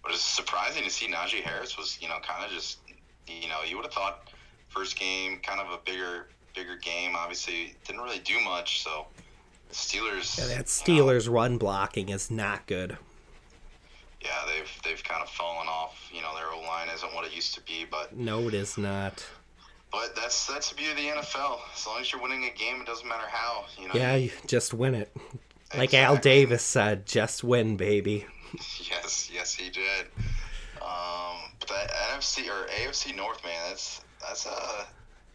[0.00, 2.78] but it's surprising to see Najee Harris was, you know, kind of just,
[3.26, 4.28] you know, you would have thought
[4.68, 7.16] first game, kind of a bigger, bigger game.
[7.16, 8.80] Obviously, didn't really do much.
[8.84, 9.06] So
[9.72, 10.38] Steelers.
[10.38, 12.96] Yeah, that Steelers know, run blocking is not good.
[14.20, 16.08] Yeah, they've they've kind of fallen off.
[16.14, 18.78] You know, their O line isn't what it used to be, but no, it is
[18.78, 19.26] not.
[19.90, 21.58] But that's that's the beauty of the NFL.
[21.74, 23.64] As long as you're winning a game, it doesn't matter how.
[23.76, 23.94] You know.
[23.94, 25.14] Yeah, you just win it.
[25.74, 25.98] Like exactly.
[25.98, 28.26] Al Davis said, "Just win, baby."
[28.90, 30.06] yes, yes, he did.
[30.82, 34.86] Um, but that NFC or AFC North, man, that's that's a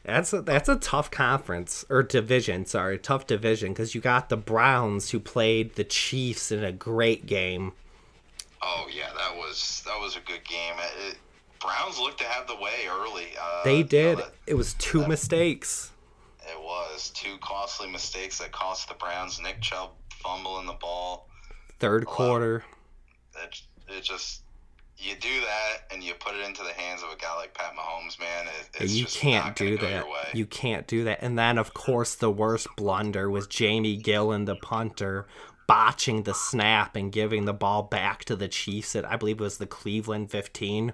[0.03, 2.65] that's a, that's a tough conference or division.
[2.65, 7.25] Sorry, tough division because you got the Browns who played the Chiefs in a great
[7.25, 7.73] game.
[8.61, 10.75] Oh yeah, that was that was a good game.
[11.09, 11.17] It,
[11.59, 13.27] Browns looked to have the way early.
[13.41, 14.11] Uh, they did.
[14.11, 15.91] You know, that, it was two that, mistakes.
[16.41, 19.41] It was two costly mistakes that cost the Browns.
[19.41, 19.89] Nick Chubb
[20.27, 21.29] fumbling the ball.
[21.79, 22.63] Third quarter.
[23.43, 24.41] It, it just
[24.97, 27.73] you do that and you put it into the hands of a guy like Pat
[27.75, 28.47] Mahomes, man,
[28.79, 30.05] it, you can't do that.
[30.33, 31.19] You can't do that.
[31.21, 35.27] And then, of course, the worst blunder was Jamie Gillan, the punter,
[35.67, 39.43] botching the snap and giving the ball back to the Chiefs at I believe it
[39.43, 40.93] was the Cleveland 15.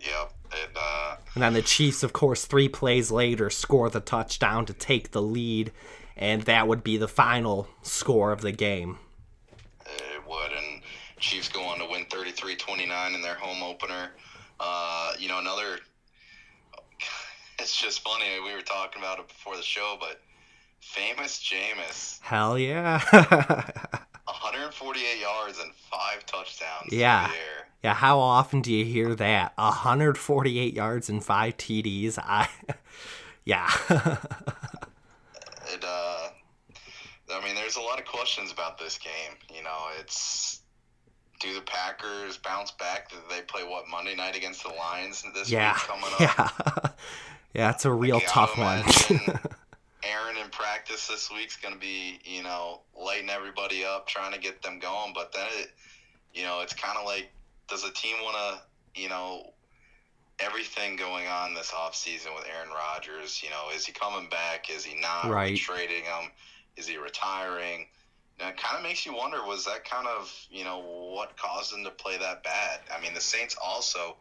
[0.00, 0.32] Yep.
[0.74, 1.16] Uh...
[1.34, 5.22] And then the Chiefs, of course, three plays later, score the touchdown to take the
[5.22, 5.70] lead,
[6.18, 8.98] and that would be the final score of the game.
[9.86, 10.82] It would, and
[11.18, 14.10] Chiefs go on to win 33-29 in their home opener.
[14.60, 15.78] Uh, you know, another.
[17.60, 18.24] It's just funny.
[18.44, 20.20] We were talking about it before the show, but
[20.78, 22.20] famous Jameis.
[22.22, 23.00] Hell yeah.
[24.28, 26.92] 148 yards and five touchdowns.
[26.92, 27.30] Yeah.
[27.82, 27.94] Yeah.
[27.94, 29.52] How often do you hear that?
[29.56, 32.18] 148 yards and five TDs.
[32.18, 32.48] I.
[33.44, 33.68] yeah.
[35.72, 35.84] it.
[35.84, 36.28] Uh.
[37.30, 39.36] I mean, there's a lot of questions about this game.
[39.54, 40.60] You know, it's
[41.40, 43.10] do the Packers bounce back?
[43.10, 45.72] Do they play what Monday night against the Lions this yeah.
[45.72, 46.94] week coming up?
[47.54, 48.84] Yeah, yeah, it's a real tough one.
[50.04, 54.38] Aaron in practice this week's going to be, you know, lighting everybody up, trying to
[54.38, 55.12] get them going.
[55.14, 55.70] But then it,
[56.34, 57.30] you know, it's kind of like,
[57.68, 59.54] does a team want to, you know,
[60.38, 63.42] everything going on this offseason with Aaron Rodgers?
[63.42, 64.70] You know, is he coming back?
[64.70, 65.30] Is he not?
[65.30, 65.56] Right.
[65.56, 66.30] trading him?
[66.78, 67.86] Is he retiring?
[68.38, 71.74] Now, it kind of makes you wonder was that kind of, you know, what caused
[71.74, 72.80] him to play that bad?
[72.94, 74.16] I mean, the Saints also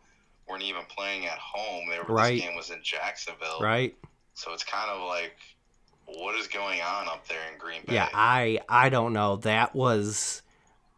[0.49, 1.87] weren't even playing at home.
[1.89, 2.35] They were, Right.
[2.35, 3.59] This game was in Jacksonville.
[3.61, 3.95] Right?
[4.33, 5.37] So it's kind of like,
[6.05, 7.95] what is going on up there in Green Bay?
[7.95, 9.35] Yeah, I I don't know.
[9.37, 10.41] That was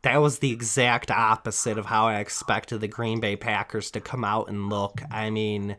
[0.04, 4.24] that was the exact opposite of how I expected the Green Bay Packers to come
[4.24, 5.02] out and look.
[5.12, 5.78] I mean,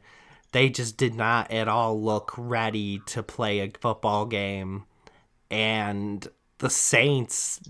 [0.53, 4.85] they just did not at all look ready to play a football game.
[5.51, 6.27] And
[6.59, 7.61] the Saints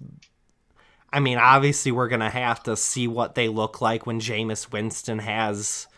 [1.13, 4.71] I mean, obviously we're going to have to see what they look like when Jameis
[4.71, 5.89] Winston has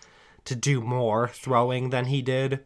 [0.45, 2.65] to do more throwing than he did.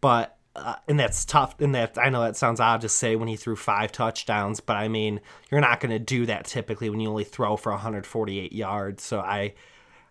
[0.00, 1.58] But uh, and that's tough.
[1.60, 4.76] And that I know that sounds odd to say when he threw five touchdowns, but
[4.76, 8.52] I mean you're not going to do that typically when you only throw for 148
[8.52, 9.02] yards.
[9.02, 9.54] So I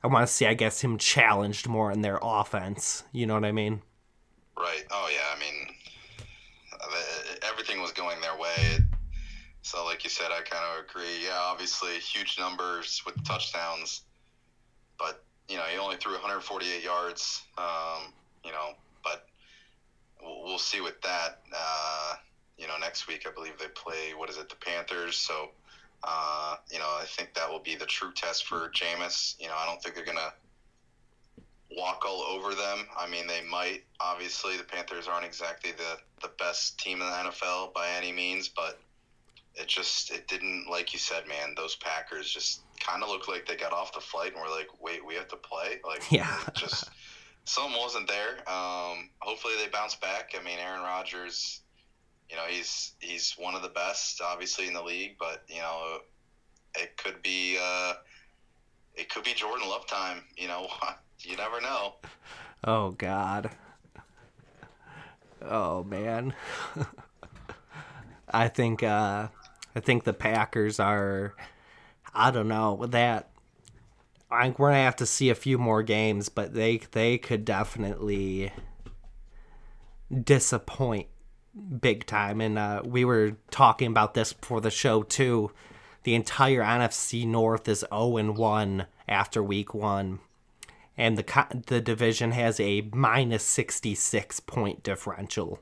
[0.04, 3.04] I want to see I guess him challenged more in their offense.
[3.12, 3.82] You know what I mean?
[4.58, 4.86] Right.
[4.90, 5.36] Oh yeah.
[5.36, 5.76] I mean,
[6.90, 8.80] the- everything was going their way.
[9.62, 11.26] So, like you said, I kind of agree.
[11.26, 14.04] Yeah, obviously, huge numbers with touchdowns,
[14.98, 17.44] but you know, he only threw 148 yards.
[17.58, 18.14] Um,
[18.46, 18.74] you know,
[19.04, 19.28] but
[20.22, 21.42] we'll, we'll see with that.
[21.56, 22.16] Uh,
[22.58, 24.14] you know, next week I believe they play.
[24.16, 24.50] What is it?
[24.50, 25.18] The Panthers.
[25.18, 25.50] So.
[26.02, 29.36] Uh, you know, I think that will be the true test for Jameis.
[29.38, 30.32] You know, I don't think they're gonna
[31.80, 32.86] walk all over them.
[32.98, 33.84] I mean, they might.
[34.00, 38.48] Obviously, the Panthers aren't exactly the the best team in the NFL by any means,
[38.50, 38.80] but
[39.56, 41.54] it just it didn't like you said, man.
[41.56, 44.68] Those Packers just kind of looked like they got off the flight and were like,
[44.82, 45.80] wait, we have to play.
[45.86, 46.38] Like, Yeah.
[46.56, 46.90] just
[47.46, 48.38] something wasn't there.
[48.50, 50.32] Um, hopefully, they bounce back.
[50.40, 51.62] I mean, Aaron Rodgers.
[52.30, 55.16] You know, he's he's one of the best, obviously, in the league.
[55.18, 55.98] But you know,
[56.76, 57.94] it could be uh,
[58.96, 60.24] it could be Jordan Love time.
[60.38, 60.68] You know,
[61.24, 61.96] you never know.
[62.64, 63.52] Oh God.
[65.42, 66.34] Oh man.
[68.30, 69.28] I think uh
[69.76, 71.36] I think the Packers are
[72.14, 73.30] I don't know that
[74.32, 77.46] I think we're gonna have to see a few more games, but they they could
[77.46, 78.52] definitely
[80.24, 81.08] disappoint
[81.80, 82.42] big time.
[82.42, 85.52] And uh, we were talking about this before the show too.
[86.04, 90.20] The entire NFC North is 0 and 1 after week one
[91.00, 95.60] and the co- the division has a minus 66 point differential.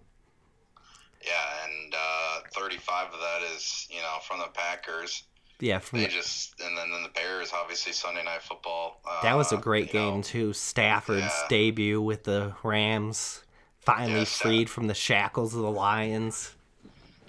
[1.25, 5.23] Yeah, and uh, 35 of that is you know from the Packers.
[5.59, 9.01] Yeah, from They the, just and then, then the Bears, obviously Sunday Night Football.
[9.09, 10.53] Uh, that was a great you know, game too.
[10.53, 11.47] Stafford's yeah.
[11.49, 13.43] debut with the Rams,
[13.79, 16.55] finally Yeah, freed from the shackles of the Lions.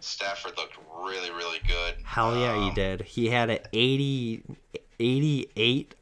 [0.00, 1.96] Stafford looked really, really good.
[2.04, 3.02] Hell yeah, he Um, did.
[3.02, 4.42] He had an 80,
[5.00, 5.94] 88.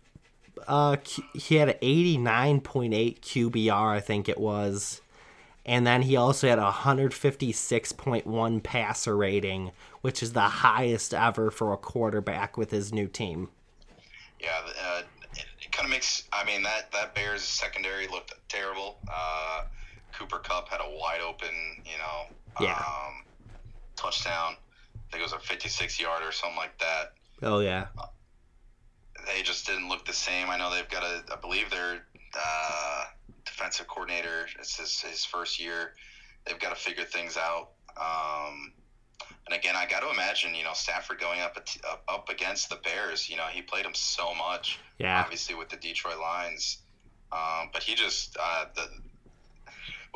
[0.67, 0.97] Uh,
[1.35, 5.01] he had an 89.8 QBR, I think it was.
[5.65, 11.73] And then he also had a 156.1 passer rating, which is the highest ever for
[11.73, 13.49] a quarterback with his new team.
[14.41, 15.03] Yeah, uh,
[15.35, 16.25] it, it kind of makes.
[16.33, 18.99] I mean, that that Bears secondary looked terrible.
[19.13, 19.65] Uh,
[20.13, 21.49] Cooper Kupp had a wide open,
[21.85, 22.27] you know,
[22.65, 22.77] Yeah.
[22.77, 23.25] um,
[23.97, 24.55] touchdown.
[24.95, 27.13] I think it was a 56 yard or something like that.
[27.43, 27.87] Oh, yeah.
[29.27, 30.51] They just didn't look the same.
[30.51, 31.23] I know they've got a.
[31.33, 32.05] I believe their
[32.39, 33.05] uh,
[33.45, 34.47] defensive coordinator.
[34.59, 35.95] It's his his first year.
[36.47, 37.71] They've got to figure things out.
[37.97, 38.73] Um,
[39.47, 41.57] and again, I got to imagine, you know, Stafford going up,
[41.89, 43.29] up up against the Bears.
[43.29, 44.79] You know, he played them so much.
[44.99, 45.21] Yeah.
[45.21, 46.79] obviously with the Detroit Lions.
[47.33, 48.89] Um, but he just uh, the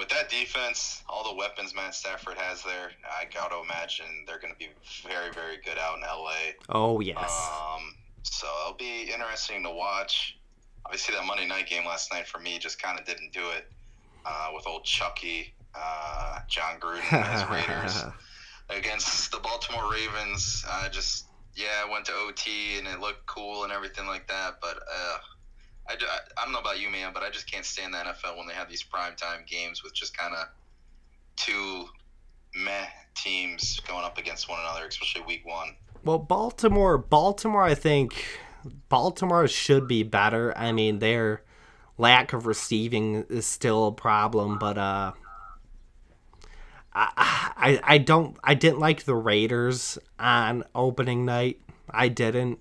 [0.01, 4.39] with that defense, all the weapons Matt Stafford has there, I got to imagine they're
[4.39, 4.69] going to be
[5.07, 6.55] very, very good out in LA.
[6.71, 7.19] Oh, yes.
[7.19, 10.39] Um, so it'll be interesting to watch.
[10.87, 13.71] Obviously, that Monday night game last night for me just kind of didn't do it
[14.25, 18.05] uh, with old Chucky, uh, Jon Gruden, and his Raiders
[18.69, 20.65] against the Baltimore Ravens.
[20.69, 24.59] I just yeah, I went to OT and it looked cool and everything like that.
[24.61, 25.19] But uh,
[25.89, 25.95] I,
[26.39, 28.55] I don't know about you, man, but I just can't stand the NFL when they
[28.55, 30.47] have these primetime games with just kind of
[31.37, 31.87] two
[32.55, 35.77] meh teams going up against one another, especially week one.
[36.05, 38.25] Well, Baltimore, Baltimore, I think
[38.89, 40.57] Baltimore should be better.
[40.57, 41.43] I mean, their
[41.99, 45.13] lack of receiving is still a problem, but uh,
[46.95, 51.61] I, I, I don't, I didn't like the Raiders on opening night.
[51.91, 52.61] I didn't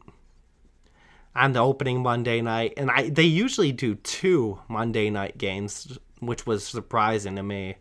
[1.36, 6.46] on the opening Monday night, and I they usually do two Monday night games, which
[6.46, 7.76] was surprising to me.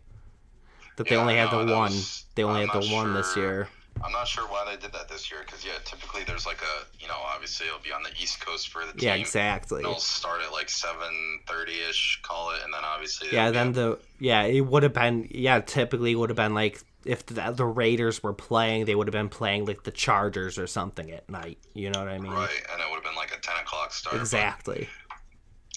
[0.97, 1.91] That they Yeah, only had the one.
[1.91, 3.67] was- they only I'm had the not one this year.
[4.03, 6.85] I'm not sure why they did that this year because yeah, typically there's like a
[7.01, 9.07] you know obviously it'll be on the East Coast for the team.
[9.09, 9.81] Yeah, exactly.
[9.81, 13.99] They'll start at like seven thirty ish, call it, and then obviously Yeah, then the
[14.19, 18.21] yeah, it would have been yeah, typically would have been like if the, the Raiders
[18.21, 21.57] were playing, they would have been playing like the Chargers or something at night.
[21.73, 22.31] You know what I mean?
[22.31, 24.15] Right, and it would have been like a ten o'clock start.
[24.15, 24.89] but- Exactly.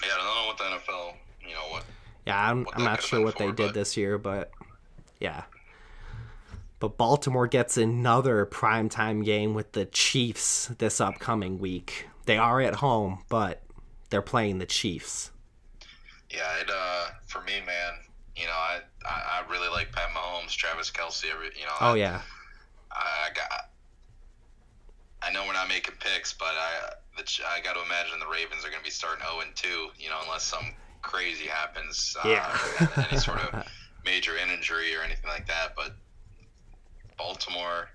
[0.02, 1.14] Yeah, I don't know what the NFL.
[1.48, 1.84] You know what?
[2.26, 4.50] Yeah, I'm, I'm not sure what they for, did this year, but
[5.20, 5.42] yeah.
[6.82, 12.08] But Baltimore gets another primetime game with the Chiefs this upcoming week.
[12.26, 13.62] They are at home, but
[14.10, 15.30] they're playing the Chiefs.
[16.28, 16.68] Yeah, it.
[16.68, 17.92] Uh, for me, man.
[18.34, 21.26] You know, I, I, I really like Pat Mahomes, Travis Kelce.
[21.32, 21.72] Every, you know.
[21.80, 22.20] Oh I, yeah,
[22.90, 23.48] I got.
[25.22, 28.64] I know we're not making picks, but I the, I got to imagine the Ravens
[28.64, 29.90] are going to be starting zero and two.
[30.00, 32.16] You know, unless some crazy happens.
[32.24, 33.06] Uh, Yeah.
[33.08, 33.64] any sort of
[34.04, 35.76] major injury or anything like that.
[35.76, 35.94] But
[37.22, 37.88] Baltimore,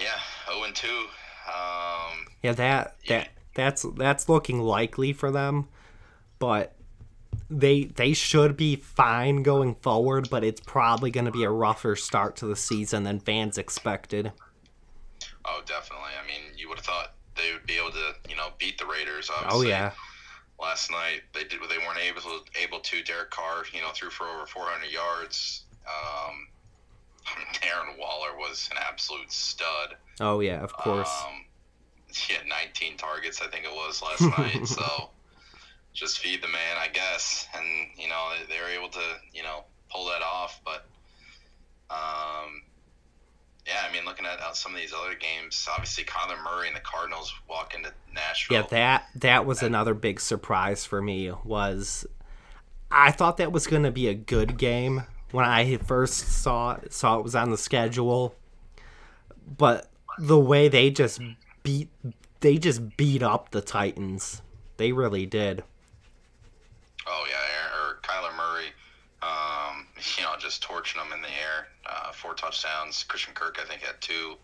[0.00, 0.18] yeah,
[0.50, 1.06] zero and two.
[1.46, 2.52] Um, yeah.
[2.52, 5.68] That that that's that's looking likely for them,
[6.38, 6.74] but
[7.48, 10.28] they they should be fine going forward.
[10.28, 14.32] But it's probably going to be a rougher start to the season than fans expected.
[15.44, 16.10] oh, definitely.
[16.20, 18.86] I mean, you would have thought they would be able to, you know, beat the
[18.86, 19.30] Raiders.
[19.48, 19.92] Oh yeah,
[20.60, 23.04] last night they did they weren't able to, able to.
[23.04, 25.62] Derek Carr, you know, threw for over 400 yards.
[25.86, 26.48] Um,
[27.54, 29.96] Darren Waller was an absolute stud.
[30.20, 31.10] oh yeah, of course.
[31.26, 31.44] Um,
[32.08, 34.66] he had 19 targets, I think it was last night.
[34.66, 35.10] So
[35.92, 37.48] just feed the man, I guess.
[37.54, 37.66] And
[37.96, 40.60] you know they, they were able to, you know, pull that off.
[40.64, 40.86] But
[41.90, 42.62] um,
[43.66, 46.80] yeah, I mean, looking at some of these other games, obviously Kyler Murray and the
[46.80, 48.58] Cardinals walk into Nashville.
[48.58, 51.32] Yeah, that that was another big surprise for me.
[51.44, 52.06] Was
[52.90, 55.04] I thought that was going to be a good game
[55.34, 58.36] when I first saw it, saw it was on the schedule,
[59.58, 61.20] but the way they just
[61.64, 61.88] beat
[62.38, 64.42] they just beat up the Titans.
[64.76, 65.64] They really did.
[67.08, 68.66] Oh yeah, or, or Kyler Murray,
[69.22, 71.66] um, you know, just torching them in the air.
[71.84, 73.02] Uh, four touchdowns.
[73.02, 74.36] Christian Kirk, I think, had two.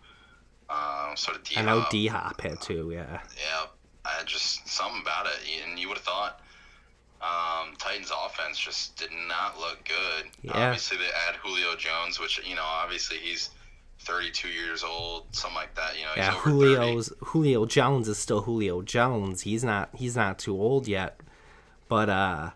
[0.69, 1.55] Um, sort of D.
[1.55, 2.91] I know D Hop had two.
[2.93, 3.67] Yeah, Yeah,
[4.03, 6.41] I just something about it, and you would have thought
[7.21, 10.31] um, Titans' offense just did not look good.
[10.41, 10.67] Yeah.
[10.67, 13.51] Obviously, they add Julio Jones, which you know, obviously he's
[13.99, 15.97] 32 years old, something like that.
[15.97, 16.33] You know, yeah.
[16.33, 17.15] 30.
[17.25, 19.41] Julio Jones is still Julio Jones.
[19.41, 21.19] He's not he's not too old yet,
[21.87, 22.49] but uh,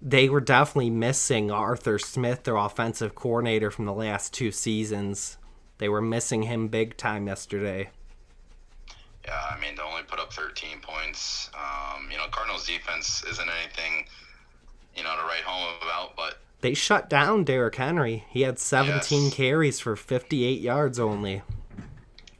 [0.00, 5.36] they were definitely missing Arthur Smith, their offensive coordinator from the last two seasons.
[5.76, 7.90] They were missing him big time yesterday.
[9.26, 11.50] Yeah, I mean, to only put up 13 points.
[11.54, 14.04] Um, you know, Cardinals' defense isn't anything,
[14.96, 18.24] you know, to write home about, but They shut down Derrick Henry.
[18.30, 19.34] He had 17 Yes.
[19.34, 21.42] carries for 58 yards only.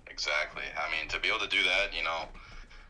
[0.07, 0.63] exactly.
[0.77, 2.29] I mean, to be able to do that, you know,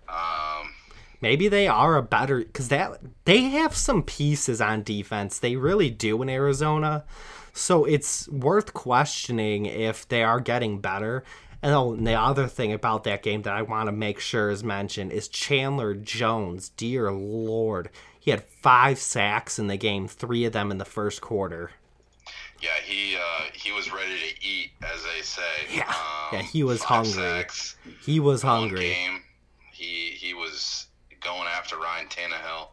[0.09, 0.73] um,
[1.21, 5.39] Maybe they are a better because that they have some pieces on defense.
[5.39, 7.05] They really do in Arizona,
[7.55, 11.25] so it's worth questioning if they are getting better.
[11.65, 14.51] And, oh, and the other thing about that game that I want to make sure
[14.51, 16.69] is mentioned is Chandler Jones.
[16.69, 17.89] Dear Lord,
[18.21, 21.71] he had five sacks in the game, three of them in the first quarter.
[22.61, 25.43] yeah, he uh, he was ready to eat, as they say.
[25.75, 25.89] Yeah.
[25.89, 25.95] Um,
[26.35, 27.13] Yeah, he was hungry.
[27.13, 28.91] Sacks, He was one hungry.
[28.91, 29.23] Game,
[29.73, 30.87] he he was
[31.23, 32.69] going after Ryan Tannehill.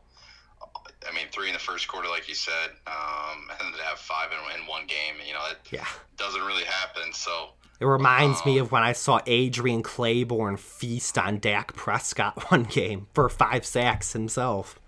[1.10, 4.30] I mean, three in the first quarter, like you said, um, and to have five
[4.34, 5.86] in, in one game, you know, it Yeah.
[6.18, 7.12] doesn't really happen.
[7.14, 7.52] So,
[7.82, 13.08] It reminds me of when I saw Adrian Clayborn feast on Dak Prescott one game
[13.14, 14.80] for five sacks himself.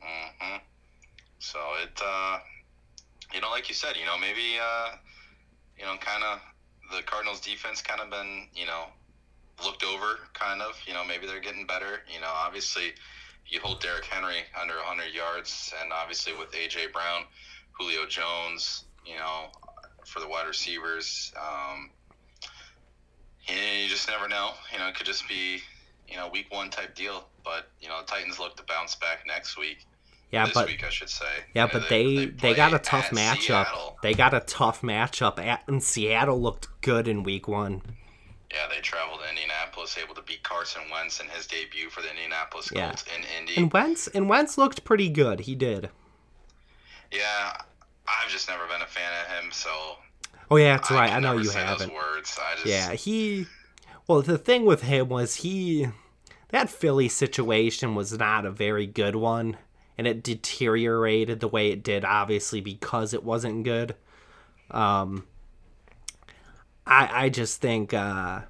[0.00, 0.56] hmm
[1.38, 2.38] so it, uh,
[3.32, 4.96] you know, like you said, you know, maybe, uh,
[5.78, 6.40] you know, kind of
[6.94, 8.86] the Cardinals' defense kind of been, you know,
[9.64, 10.76] looked over, kind of.
[10.86, 12.02] You know, maybe they're getting better.
[12.12, 12.92] You know, obviously,
[13.46, 17.24] you hold Derrick Henry under 100 yards, and obviously with AJ Brown,
[17.72, 19.46] Julio Jones, you know,
[20.04, 21.90] for the wide receivers, um,
[23.50, 24.50] you, you just never know.
[24.72, 25.58] You know, it could just be,
[26.08, 27.24] you know, week one type deal.
[27.44, 29.86] But you know, the Titans look to bounce back next week.
[30.30, 31.24] Yeah, this but week, I should say.
[31.54, 33.40] yeah, You know, but they they, play got a tough matchup.
[33.42, 33.98] Seattle.
[34.02, 35.38] They got a tough matchup.
[35.44, 37.82] At, and Seattle looked good in week one.
[38.52, 42.10] Yeah, they traveled to Indianapolis, able to beat Carson Wentz in his debut for the
[42.10, 42.88] Indianapolis Yeah.
[42.88, 43.56] Colts in Indy.
[43.56, 45.40] And Wentz and Wentz looked pretty good.
[45.40, 45.90] He did.
[47.12, 47.56] yeah,
[48.06, 49.70] I've just never been a fan of him, so
[50.50, 51.12] Oh yeah, that's I right.
[51.12, 51.92] I know you haven't.
[51.92, 52.38] Words.
[52.54, 53.46] Just, Yeah, he.
[54.08, 55.88] Well, the thing with him was he.
[56.48, 59.56] That Philly situation was not a very good one,
[59.96, 63.94] and it deteriorated the way it did, obviously, because it wasn't good.
[64.72, 65.26] Um,
[66.86, 68.40] I I just think uh,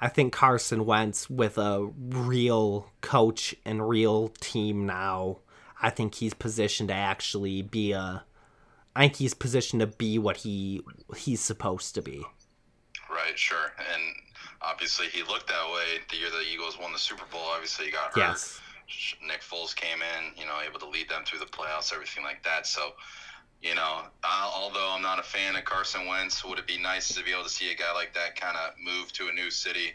[0.00, 5.38] I think Carson Wentz with a real coach and real team now,
[5.82, 8.24] I think he's positioned to actually be a
[8.96, 10.82] I position to be what he
[11.16, 12.24] he's supposed to be.
[13.10, 13.72] Right, sure.
[13.78, 14.02] And
[14.62, 17.42] obviously he looked that way the year the Eagles won the Super Bowl.
[17.42, 18.16] Obviously he got hurt.
[18.16, 18.60] Yes.
[19.26, 22.42] Nick Foles came in, you know, able to lead them through the playoffs, everything like
[22.44, 22.66] that.
[22.66, 22.92] So,
[23.62, 27.08] you know, i although I'm not a fan of Carson Wentz, would it be nice
[27.14, 29.50] to be able to see a guy like that kind of move to a new
[29.50, 29.92] city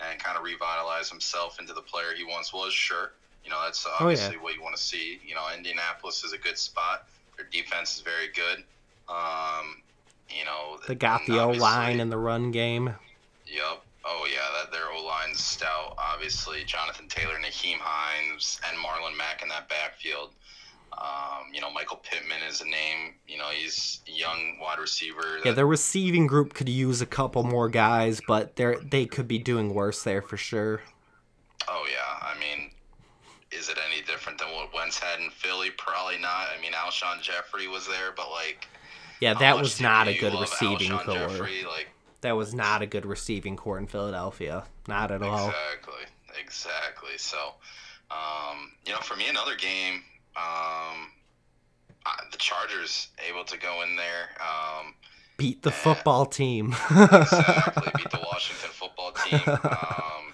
[0.00, 2.72] and kind of revitalize himself into the player he once was?
[2.72, 3.12] Sure.
[3.44, 4.42] You know, that's obviously oh, yeah.
[4.42, 5.20] what you want to see.
[5.26, 7.08] You know, Indianapolis is a good spot.
[7.38, 8.64] Their defense is very good.
[9.08, 9.82] Um,
[10.28, 12.94] you know, they got the O line in the run game.
[13.46, 13.82] Yep.
[14.04, 15.94] Oh yeah, that their O line's stout.
[15.98, 20.30] Obviously, Jonathan Taylor, Nyheim Hines, and Marlon Mack in that backfield.
[20.92, 23.14] Um, you know, Michael Pittman is a name.
[23.28, 25.38] You know, he's a young wide receiver.
[25.44, 29.38] yeah, their receiving group could use a couple more guys, but they they could be
[29.38, 30.82] doing worse there for sure.
[31.68, 32.70] Oh yeah, I mean,
[33.50, 35.70] is it any different than what Wentz had in Philly?
[35.70, 36.48] Probably not.
[36.56, 38.68] I mean, Alshon Jeffery was there, but like,
[39.20, 41.14] yeah, that was not a good receiving Alshon core.
[41.14, 41.88] Jeffery, like,
[42.20, 44.64] that was not a good receiving core in Philadelphia.
[44.86, 45.48] Not at all.
[45.48, 46.04] Exactly.
[46.40, 47.18] Exactly.
[47.18, 47.54] So,
[48.10, 50.02] um, you know, for me, another game,
[50.36, 51.10] um,
[52.30, 54.30] the Chargers able to go in there.
[54.40, 54.94] Um,
[55.36, 56.74] beat the football team.
[56.90, 57.92] exactly.
[57.96, 59.40] Beat the Washington football team.
[59.46, 60.32] Um,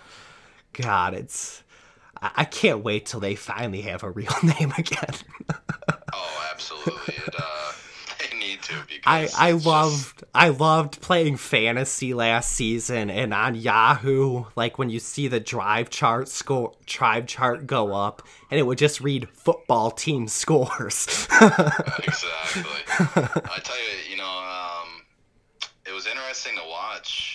[0.72, 1.62] God, it's.
[2.36, 5.14] I can't wait till they finally have a real name again.
[6.12, 7.14] oh, absolutely.
[7.14, 7.72] It, uh,
[8.44, 10.24] need to I I loved just...
[10.34, 15.90] I loved playing fantasy last season and on Yahoo like when you see the drive
[15.90, 21.26] chart score drive chart go up and it would just read football team scores.
[21.30, 22.64] exactly.
[22.88, 25.02] I tell you, you know, um,
[25.86, 27.33] it was interesting to watch.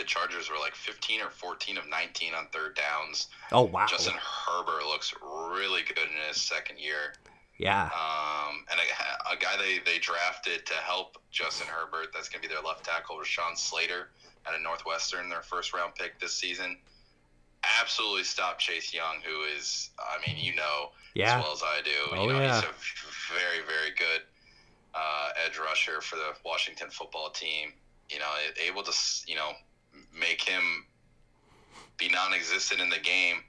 [0.00, 3.28] The Chargers were like 15 or 14 of 19 on third downs.
[3.52, 3.84] Oh wow!
[3.86, 7.12] Justin Herbert looks really good in his second year.
[7.58, 7.84] Yeah.
[7.92, 12.48] Um, and a, a, guy they, they drafted to help Justin Herbert, that's going to
[12.48, 14.08] be their left tackle, Rashawn Slater,
[14.46, 16.78] out of Northwestern, their first round pick this season.
[17.78, 21.36] Absolutely stop Chase Young, who is, I mean, you know yeah.
[21.36, 21.90] as well as I do.
[22.12, 22.54] Oh, you know, yeah.
[22.54, 24.22] he's a very, very good
[24.94, 27.74] uh, edge rusher for the Washington football team.
[28.08, 28.30] You know,
[28.66, 28.92] able to,
[29.26, 29.52] you know,
[30.18, 30.84] make him
[31.98, 33.42] be non existent in the game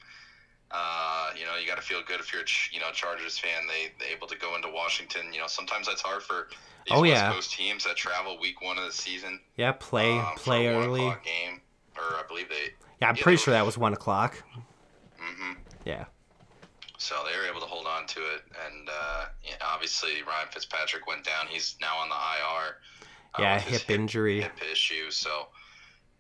[0.74, 3.68] uh, you know, you got to feel good if you're, you know, Chargers fan.
[3.68, 5.34] They they able to go into Washington.
[5.34, 6.48] You know, sometimes that's hard for
[6.86, 7.32] these oh, West yeah.
[7.32, 9.40] Coast teams that travel week one of the season.
[9.58, 11.02] Yeah, play um, play early.
[11.02, 11.62] game,
[11.98, 12.74] or I believe they.
[13.02, 14.42] Yeah, I'm pretty sure that was one o'clock.
[15.20, 15.54] Mm-hmm.
[15.86, 16.06] Yeah.
[16.98, 21.06] So they were able to hold on to it, and uh, yeah, obviously Ryan Fitzpatrick
[21.08, 21.48] went down.
[21.50, 22.78] He's now on the IR.
[23.34, 24.42] Uh, yeah, hip, hip injury.
[24.42, 25.10] Hip issue.
[25.10, 25.48] So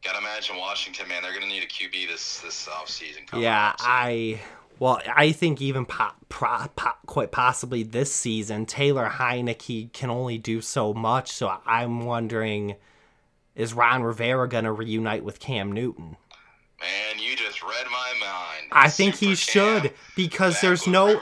[0.03, 1.21] Gotta imagine Washington, man.
[1.21, 3.39] They're gonna need a QB this this offseason.
[3.39, 3.85] Yeah, up, so.
[3.87, 4.41] I.
[4.79, 10.39] Well, I think even po- pro- po- quite possibly this season, Taylor Heinicke can only
[10.39, 11.31] do so much.
[11.31, 12.77] So I'm wondering,
[13.53, 16.17] is Ron Rivera gonna reunite with Cam Newton?
[16.79, 18.69] Man, you just read my mind.
[18.71, 21.21] I think Super he should because there's no.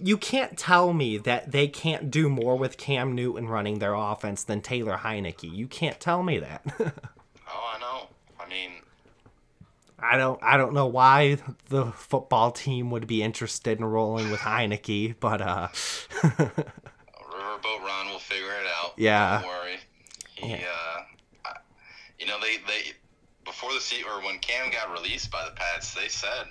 [0.00, 4.44] You can't tell me that they can't do more with Cam Newton running their offense
[4.44, 5.52] than Taylor Heinicke.
[5.52, 6.62] You can't tell me that.
[8.50, 8.70] mean,
[9.98, 11.38] I don't I don't know why
[11.68, 16.50] the football team would be interested in rolling with Heinicke, but uh Riverboat
[17.82, 18.92] Ron will figure it out.
[18.96, 19.40] Yeah.
[19.40, 19.76] Don't worry.
[20.34, 20.64] He yeah.
[21.44, 21.52] uh
[22.18, 22.92] you know they they
[23.44, 26.46] before the seat or when Cam got released by the Pats, they said,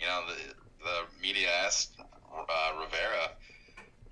[0.00, 3.30] you know, the the media asked uh, Rivera,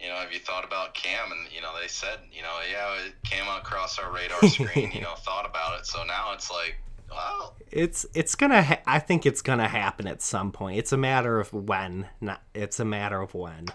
[0.00, 1.32] you know, have you thought about Cam?
[1.32, 4.92] And you know, they said, you know, yeah, it came across our radar screen.
[4.92, 5.86] you know, thought about it.
[5.86, 6.76] So now it's like,
[7.10, 7.54] Wow.
[7.70, 8.62] It's it's gonna.
[8.62, 10.78] Ha- I think it's gonna happen at some point.
[10.78, 12.08] It's a matter of when.
[12.20, 12.42] Not.
[12.54, 13.66] It's a matter of when.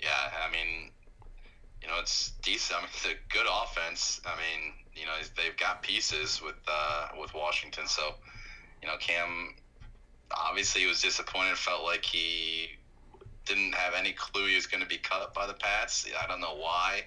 [0.00, 0.90] Yeah, I mean,
[1.82, 2.78] you know, it's decent.
[2.78, 4.20] I mean, it's a good offense.
[4.24, 7.86] I mean, you know, they've got pieces with uh, with Washington.
[7.86, 8.14] So,
[8.82, 9.54] you know, Cam
[10.30, 11.56] obviously was disappointed.
[11.56, 12.70] Felt like he
[13.44, 16.06] didn't have any clue he was going to be cut by the Pats.
[16.22, 17.02] I don't know why.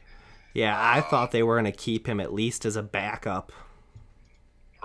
[0.54, 3.52] Yeah, I um, thought they were going to keep him at least as a backup.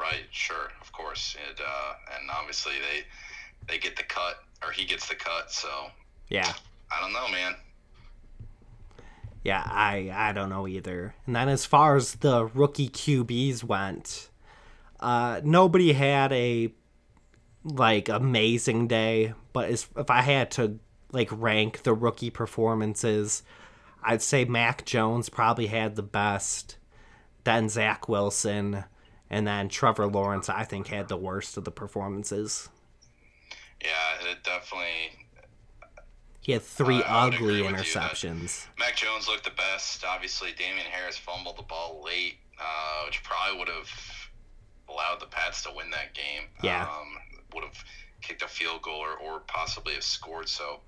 [0.01, 4.85] Right, sure, of course, and uh, and obviously they they get the cut or he
[4.85, 5.51] gets the cut.
[5.51, 5.69] So
[6.29, 6.53] yeah,
[6.91, 7.55] I don't know, man.
[9.45, 11.15] Yeah, I I don't know either.
[11.27, 14.29] And then as far as the rookie QBs went,
[15.01, 16.73] uh, nobody had a
[17.65, 19.35] like amazing day.
[19.53, 20.79] But as, if I had to
[21.13, 23.43] like rank the rookie performances,
[24.03, 26.77] I'd say Mac Jones probably had the best.
[27.45, 28.85] Then Zach Wilson
[29.31, 32.69] and then Trevor Lawrence, I think, had the worst of the performances.
[33.83, 35.27] Yeah, it definitely.
[36.41, 38.67] He had three Uh, ugly agree with you that- interceptions.
[38.79, 40.05] Mac Jones looked the best.
[40.05, 43.91] Obviously, Damien Harris fumbled the ball late, uh, which probably would have
[44.89, 46.45] allowed the Pats to win that game.
[46.63, 46.89] Yeah.
[46.89, 47.19] Um,
[47.53, 47.85] would have
[48.23, 50.49] kicked a field goal or, or possibly have scored.
[50.49, 50.81] So,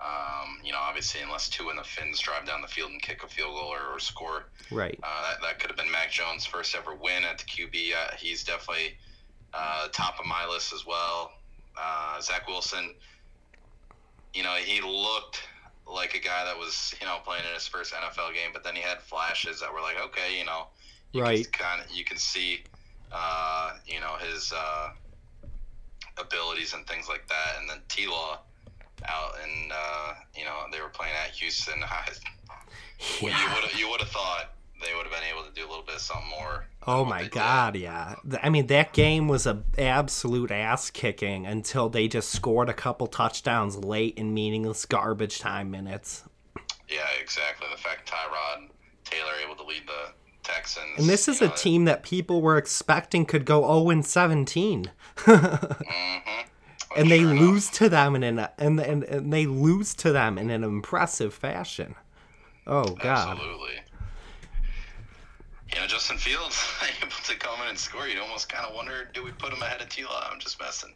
[0.00, 3.22] um, you know, obviously, unless Tua in the Fins drive down the field and kick
[3.22, 4.98] a field goal or, or score, Right.
[5.02, 7.92] uh, that, that could have been Mac Jones' first ever win at the QB.
[7.94, 8.96] Uh, he's definitely
[9.52, 11.32] uh, top of my list as well.
[11.78, 12.94] Uh, Zach Wilson,
[14.32, 15.40] you know, he looked
[15.86, 18.74] like a guy that was, you know, playing in his first NFL game, but then
[18.76, 20.68] he had flashes that were like, okay, you know,
[21.12, 21.52] you Right.
[21.52, 22.64] kind of you can see,
[23.12, 24.90] uh, you know, his uh,
[26.18, 27.56] abilities and things like that.
[27.60, 28.40] And then T Law
[29.08, 31.74] out, and uh, you know, they were playing at Houston.
[31.84, 32.08] I,
[33.20, 33.54] you Yeah.
[33.54, 35.96] would you would have thought they would have been able to do a little bit
[35.96, 36.66] of something more.
[36.86, 37.32] Oh my they did.
[37.32, 38.14] god, yeah.
[38.42, 43.06] I mean, that game was a absolute ass kicking until they just scored a couple
[43.06, 46.24] touchdowns late in meaningless garbage time minutes.
[46.88, 47.68] Yeah, exactly.
[47.70, 48.68] The fact Tyrod
[49.04, 50.86] Taylor able to lead the Texans.
[50.98, 54.90] And this is a know, team that people were expecting could go 0 and 17.
[55.16, 56.44] mhm.
[56.96, 60.50] And they lose to them in an and, and and they lose to them in
[60.50, 61.94] an impressive fashion.
[62.66, 63.38] Oh god.
[63.38, 63.74] Absolutely.
[65.72, 66.66] You know, Justin Fields
[67.02, 68.08] able to come in and score.
[68.08, 70.28] You'd almost kind of wonder, do we put him ahead of T-Law?
[70.30, 70.94] I'm just messing.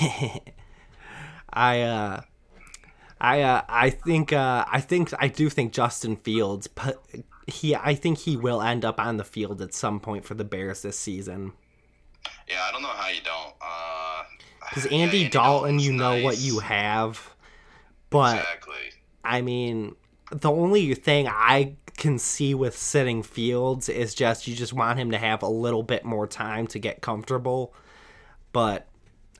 [1.52, 2.20] I uh
[3.20, 7.02] I uh I think uh I think I do think Justin Fields but
[7.46, 10.44] he I think he will end up on the field at some point for the
[10.44, 11.52] Bears this season.
[12.48, 13.54] Yeah, I don't know how you don't.
[14.70, 17.34] Uh, Cuz yeah, Andy, Dalton, you know what you have.
[18.10, 18.74] But Exactly.
[19.24, 19.94] I mean,
[20.30, 25.10] the only thing I can see with sitting Fields is just you just want him
[25.10, 27.74] to have a little bit more time to get comfortable.
[28.52, 28.88] But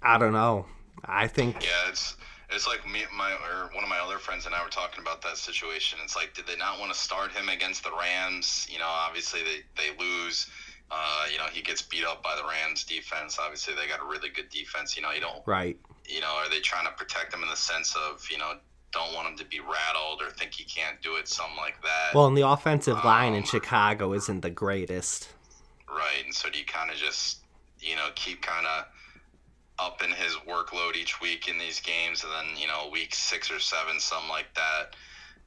[0.03, 0.67] I don't know.
[1.05, 2.17] I think Yeah, it's
[2.51, 5.23] it's like me, my or one of my other friends and I were talking about
[5.23, 5.99] that situation.
[6.03, 8.67] It's like, did they not want to start him against the Rams?
[8.71, 10.49] You know, obviously they they lose.
[10.91, 13.39] Uh, you know, he gets beat up by the Rams defense.
[13.39, 14.97] Obviously, they got a really good defense.
[14.97, 15.79] You know, you don't right.
[16.07, 18.55] you know, are they trying to protect him in the sense of, you know,
[18.93, 22.13] don't want him to be rattled or think he can't do it, something like that.
[22.13, 25.29] Well, and the offensive line in Um, Chicago isn't the greatest.
[25.89, 26.25] right.
[26.25, 27.39] And so do you kind of just,
[27.79, 28.87] you know, keep kind of
[29.79, 33.49] up in his workload each week in these games and then, you know, week six
[33.51, 34.97] or seven, something like that.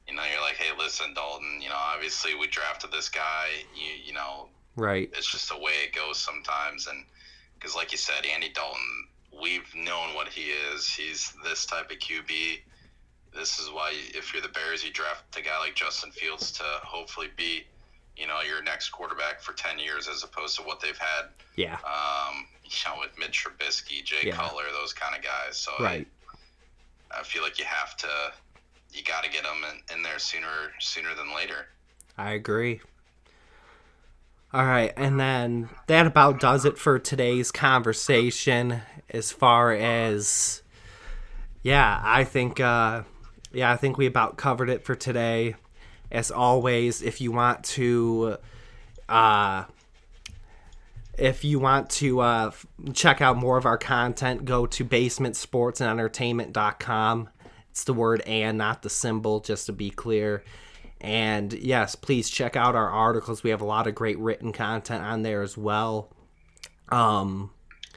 [0.08, 3.48] You know, you're like, hey, listen, Dalton, you know, obviously we drafted this guy.
[3.74, 5.10] You, you know, Right.
[5.16, 6.86] it's just the way it goes sometimes.
[6.86, 7.04] And
[7.58, 8.80] because, like you said, Andy Dalton,
[9.40, 10.88] we've known what he is.
[10.88, 12.58] He's this type of QB.
[13.34, 16.62] This is why, if you're the Bears, you draft a guy like Justin Fields to
[16.82, 17.64] hopefully be,
[18.16, 21.78] you know, your next quarterback for 10 years as opposed to what they've had, Yeah.
[21.84, 24.36] um, you know, with Mitch Trubisky, Jay Yeah.
[24.36, 25.56] Cutler, those kind of guys.
[25.58, 26.06] So Right.
[27.12, 28.32] I, I feel like you have to,
[28.92, 31.66] you got to get them in, in there sooner, sooner than later.
[32.16, 32.80] I agree.
[34.54, 40.62] All right, and then that about does it for today's conversation as far as
[41.64, 43.02] yeah, I think uh
[43.52, 45.56] yeah, I think we about covered it for today.
[46.12, 48.36] As always, if you want to
[49.08, 49.64] uh
[51.18, 52.52] if you want to uh,
[52.92, 57.28] check out more of our content, go to basementsportsandentertainment.com.
[57.70, 60.44] It's the word and, not the symbol, just to be clear.
[61.04, 63.42] And yes, please check out our articles.
[63.42, 66.08] We have a lot of great written content on there as well.
[66.88, 67.50] Um,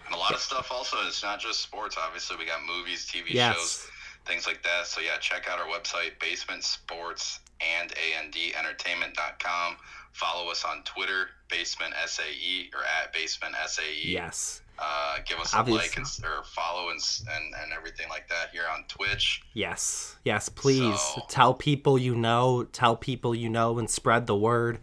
[0.05, 1.95] And a lot of stuff also, it's not just sports.
[1.97, 3.55] Obviously, we got movies, TV Yes.
[3.55, 3.87] shows,
[4.25, 4.87] things like that.
[4.87, 9.77] So, yeah, check out our website, Basement Sports and ANDentertainment.com.
[10.11, 14.01] Follow us on Twitter, Basement SAE or at Basement SAE.
[14.11, 16.99] yes, Uh, give us a Obvious- like and, or follow and,
[17.33, 19.41] and, and everything like that here on Twitch.
[19.53, 20.49] yes, yes.
[20.49, 24.79] Please So- tell people you know, tell people you know, and spread the word.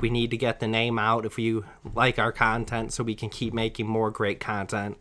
[0.00, 3.30] We need to get the name out if you like our content so we can
[3.30, 4.96] keep making more great content.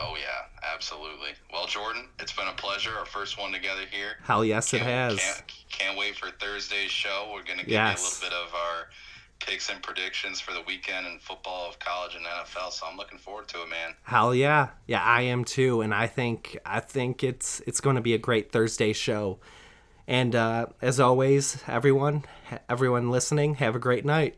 [0.00, 1.30] Oh, yeah, absolutely.
[1.52, 2.92] Well, Jordan, it's been a pleasure.
[2.96, 4.12] Our first one together here.
[4.22, 5.18] Hell yes, it Can't- has.
[5.20, 7.30] Can't, can't wait for Thursday's show.
[7.34, 8.00] We're going to give Yes.
[8.00, 8.88] you a little bit of our
[9.40, 12.72] picks and predictions for the weekend and football of college and NFL.
[12.72, 13.94] So I'm looking forward to it, man.
[14.02, 18.02] Hell yeah, yeah, I am too, and I think I think it's it's going to
[18.02, 19.38] be a great Thursday show.
[20.06, 22.24] And uh, as always, everyone,
[22.68, 24.36] everyone listening, have a great night.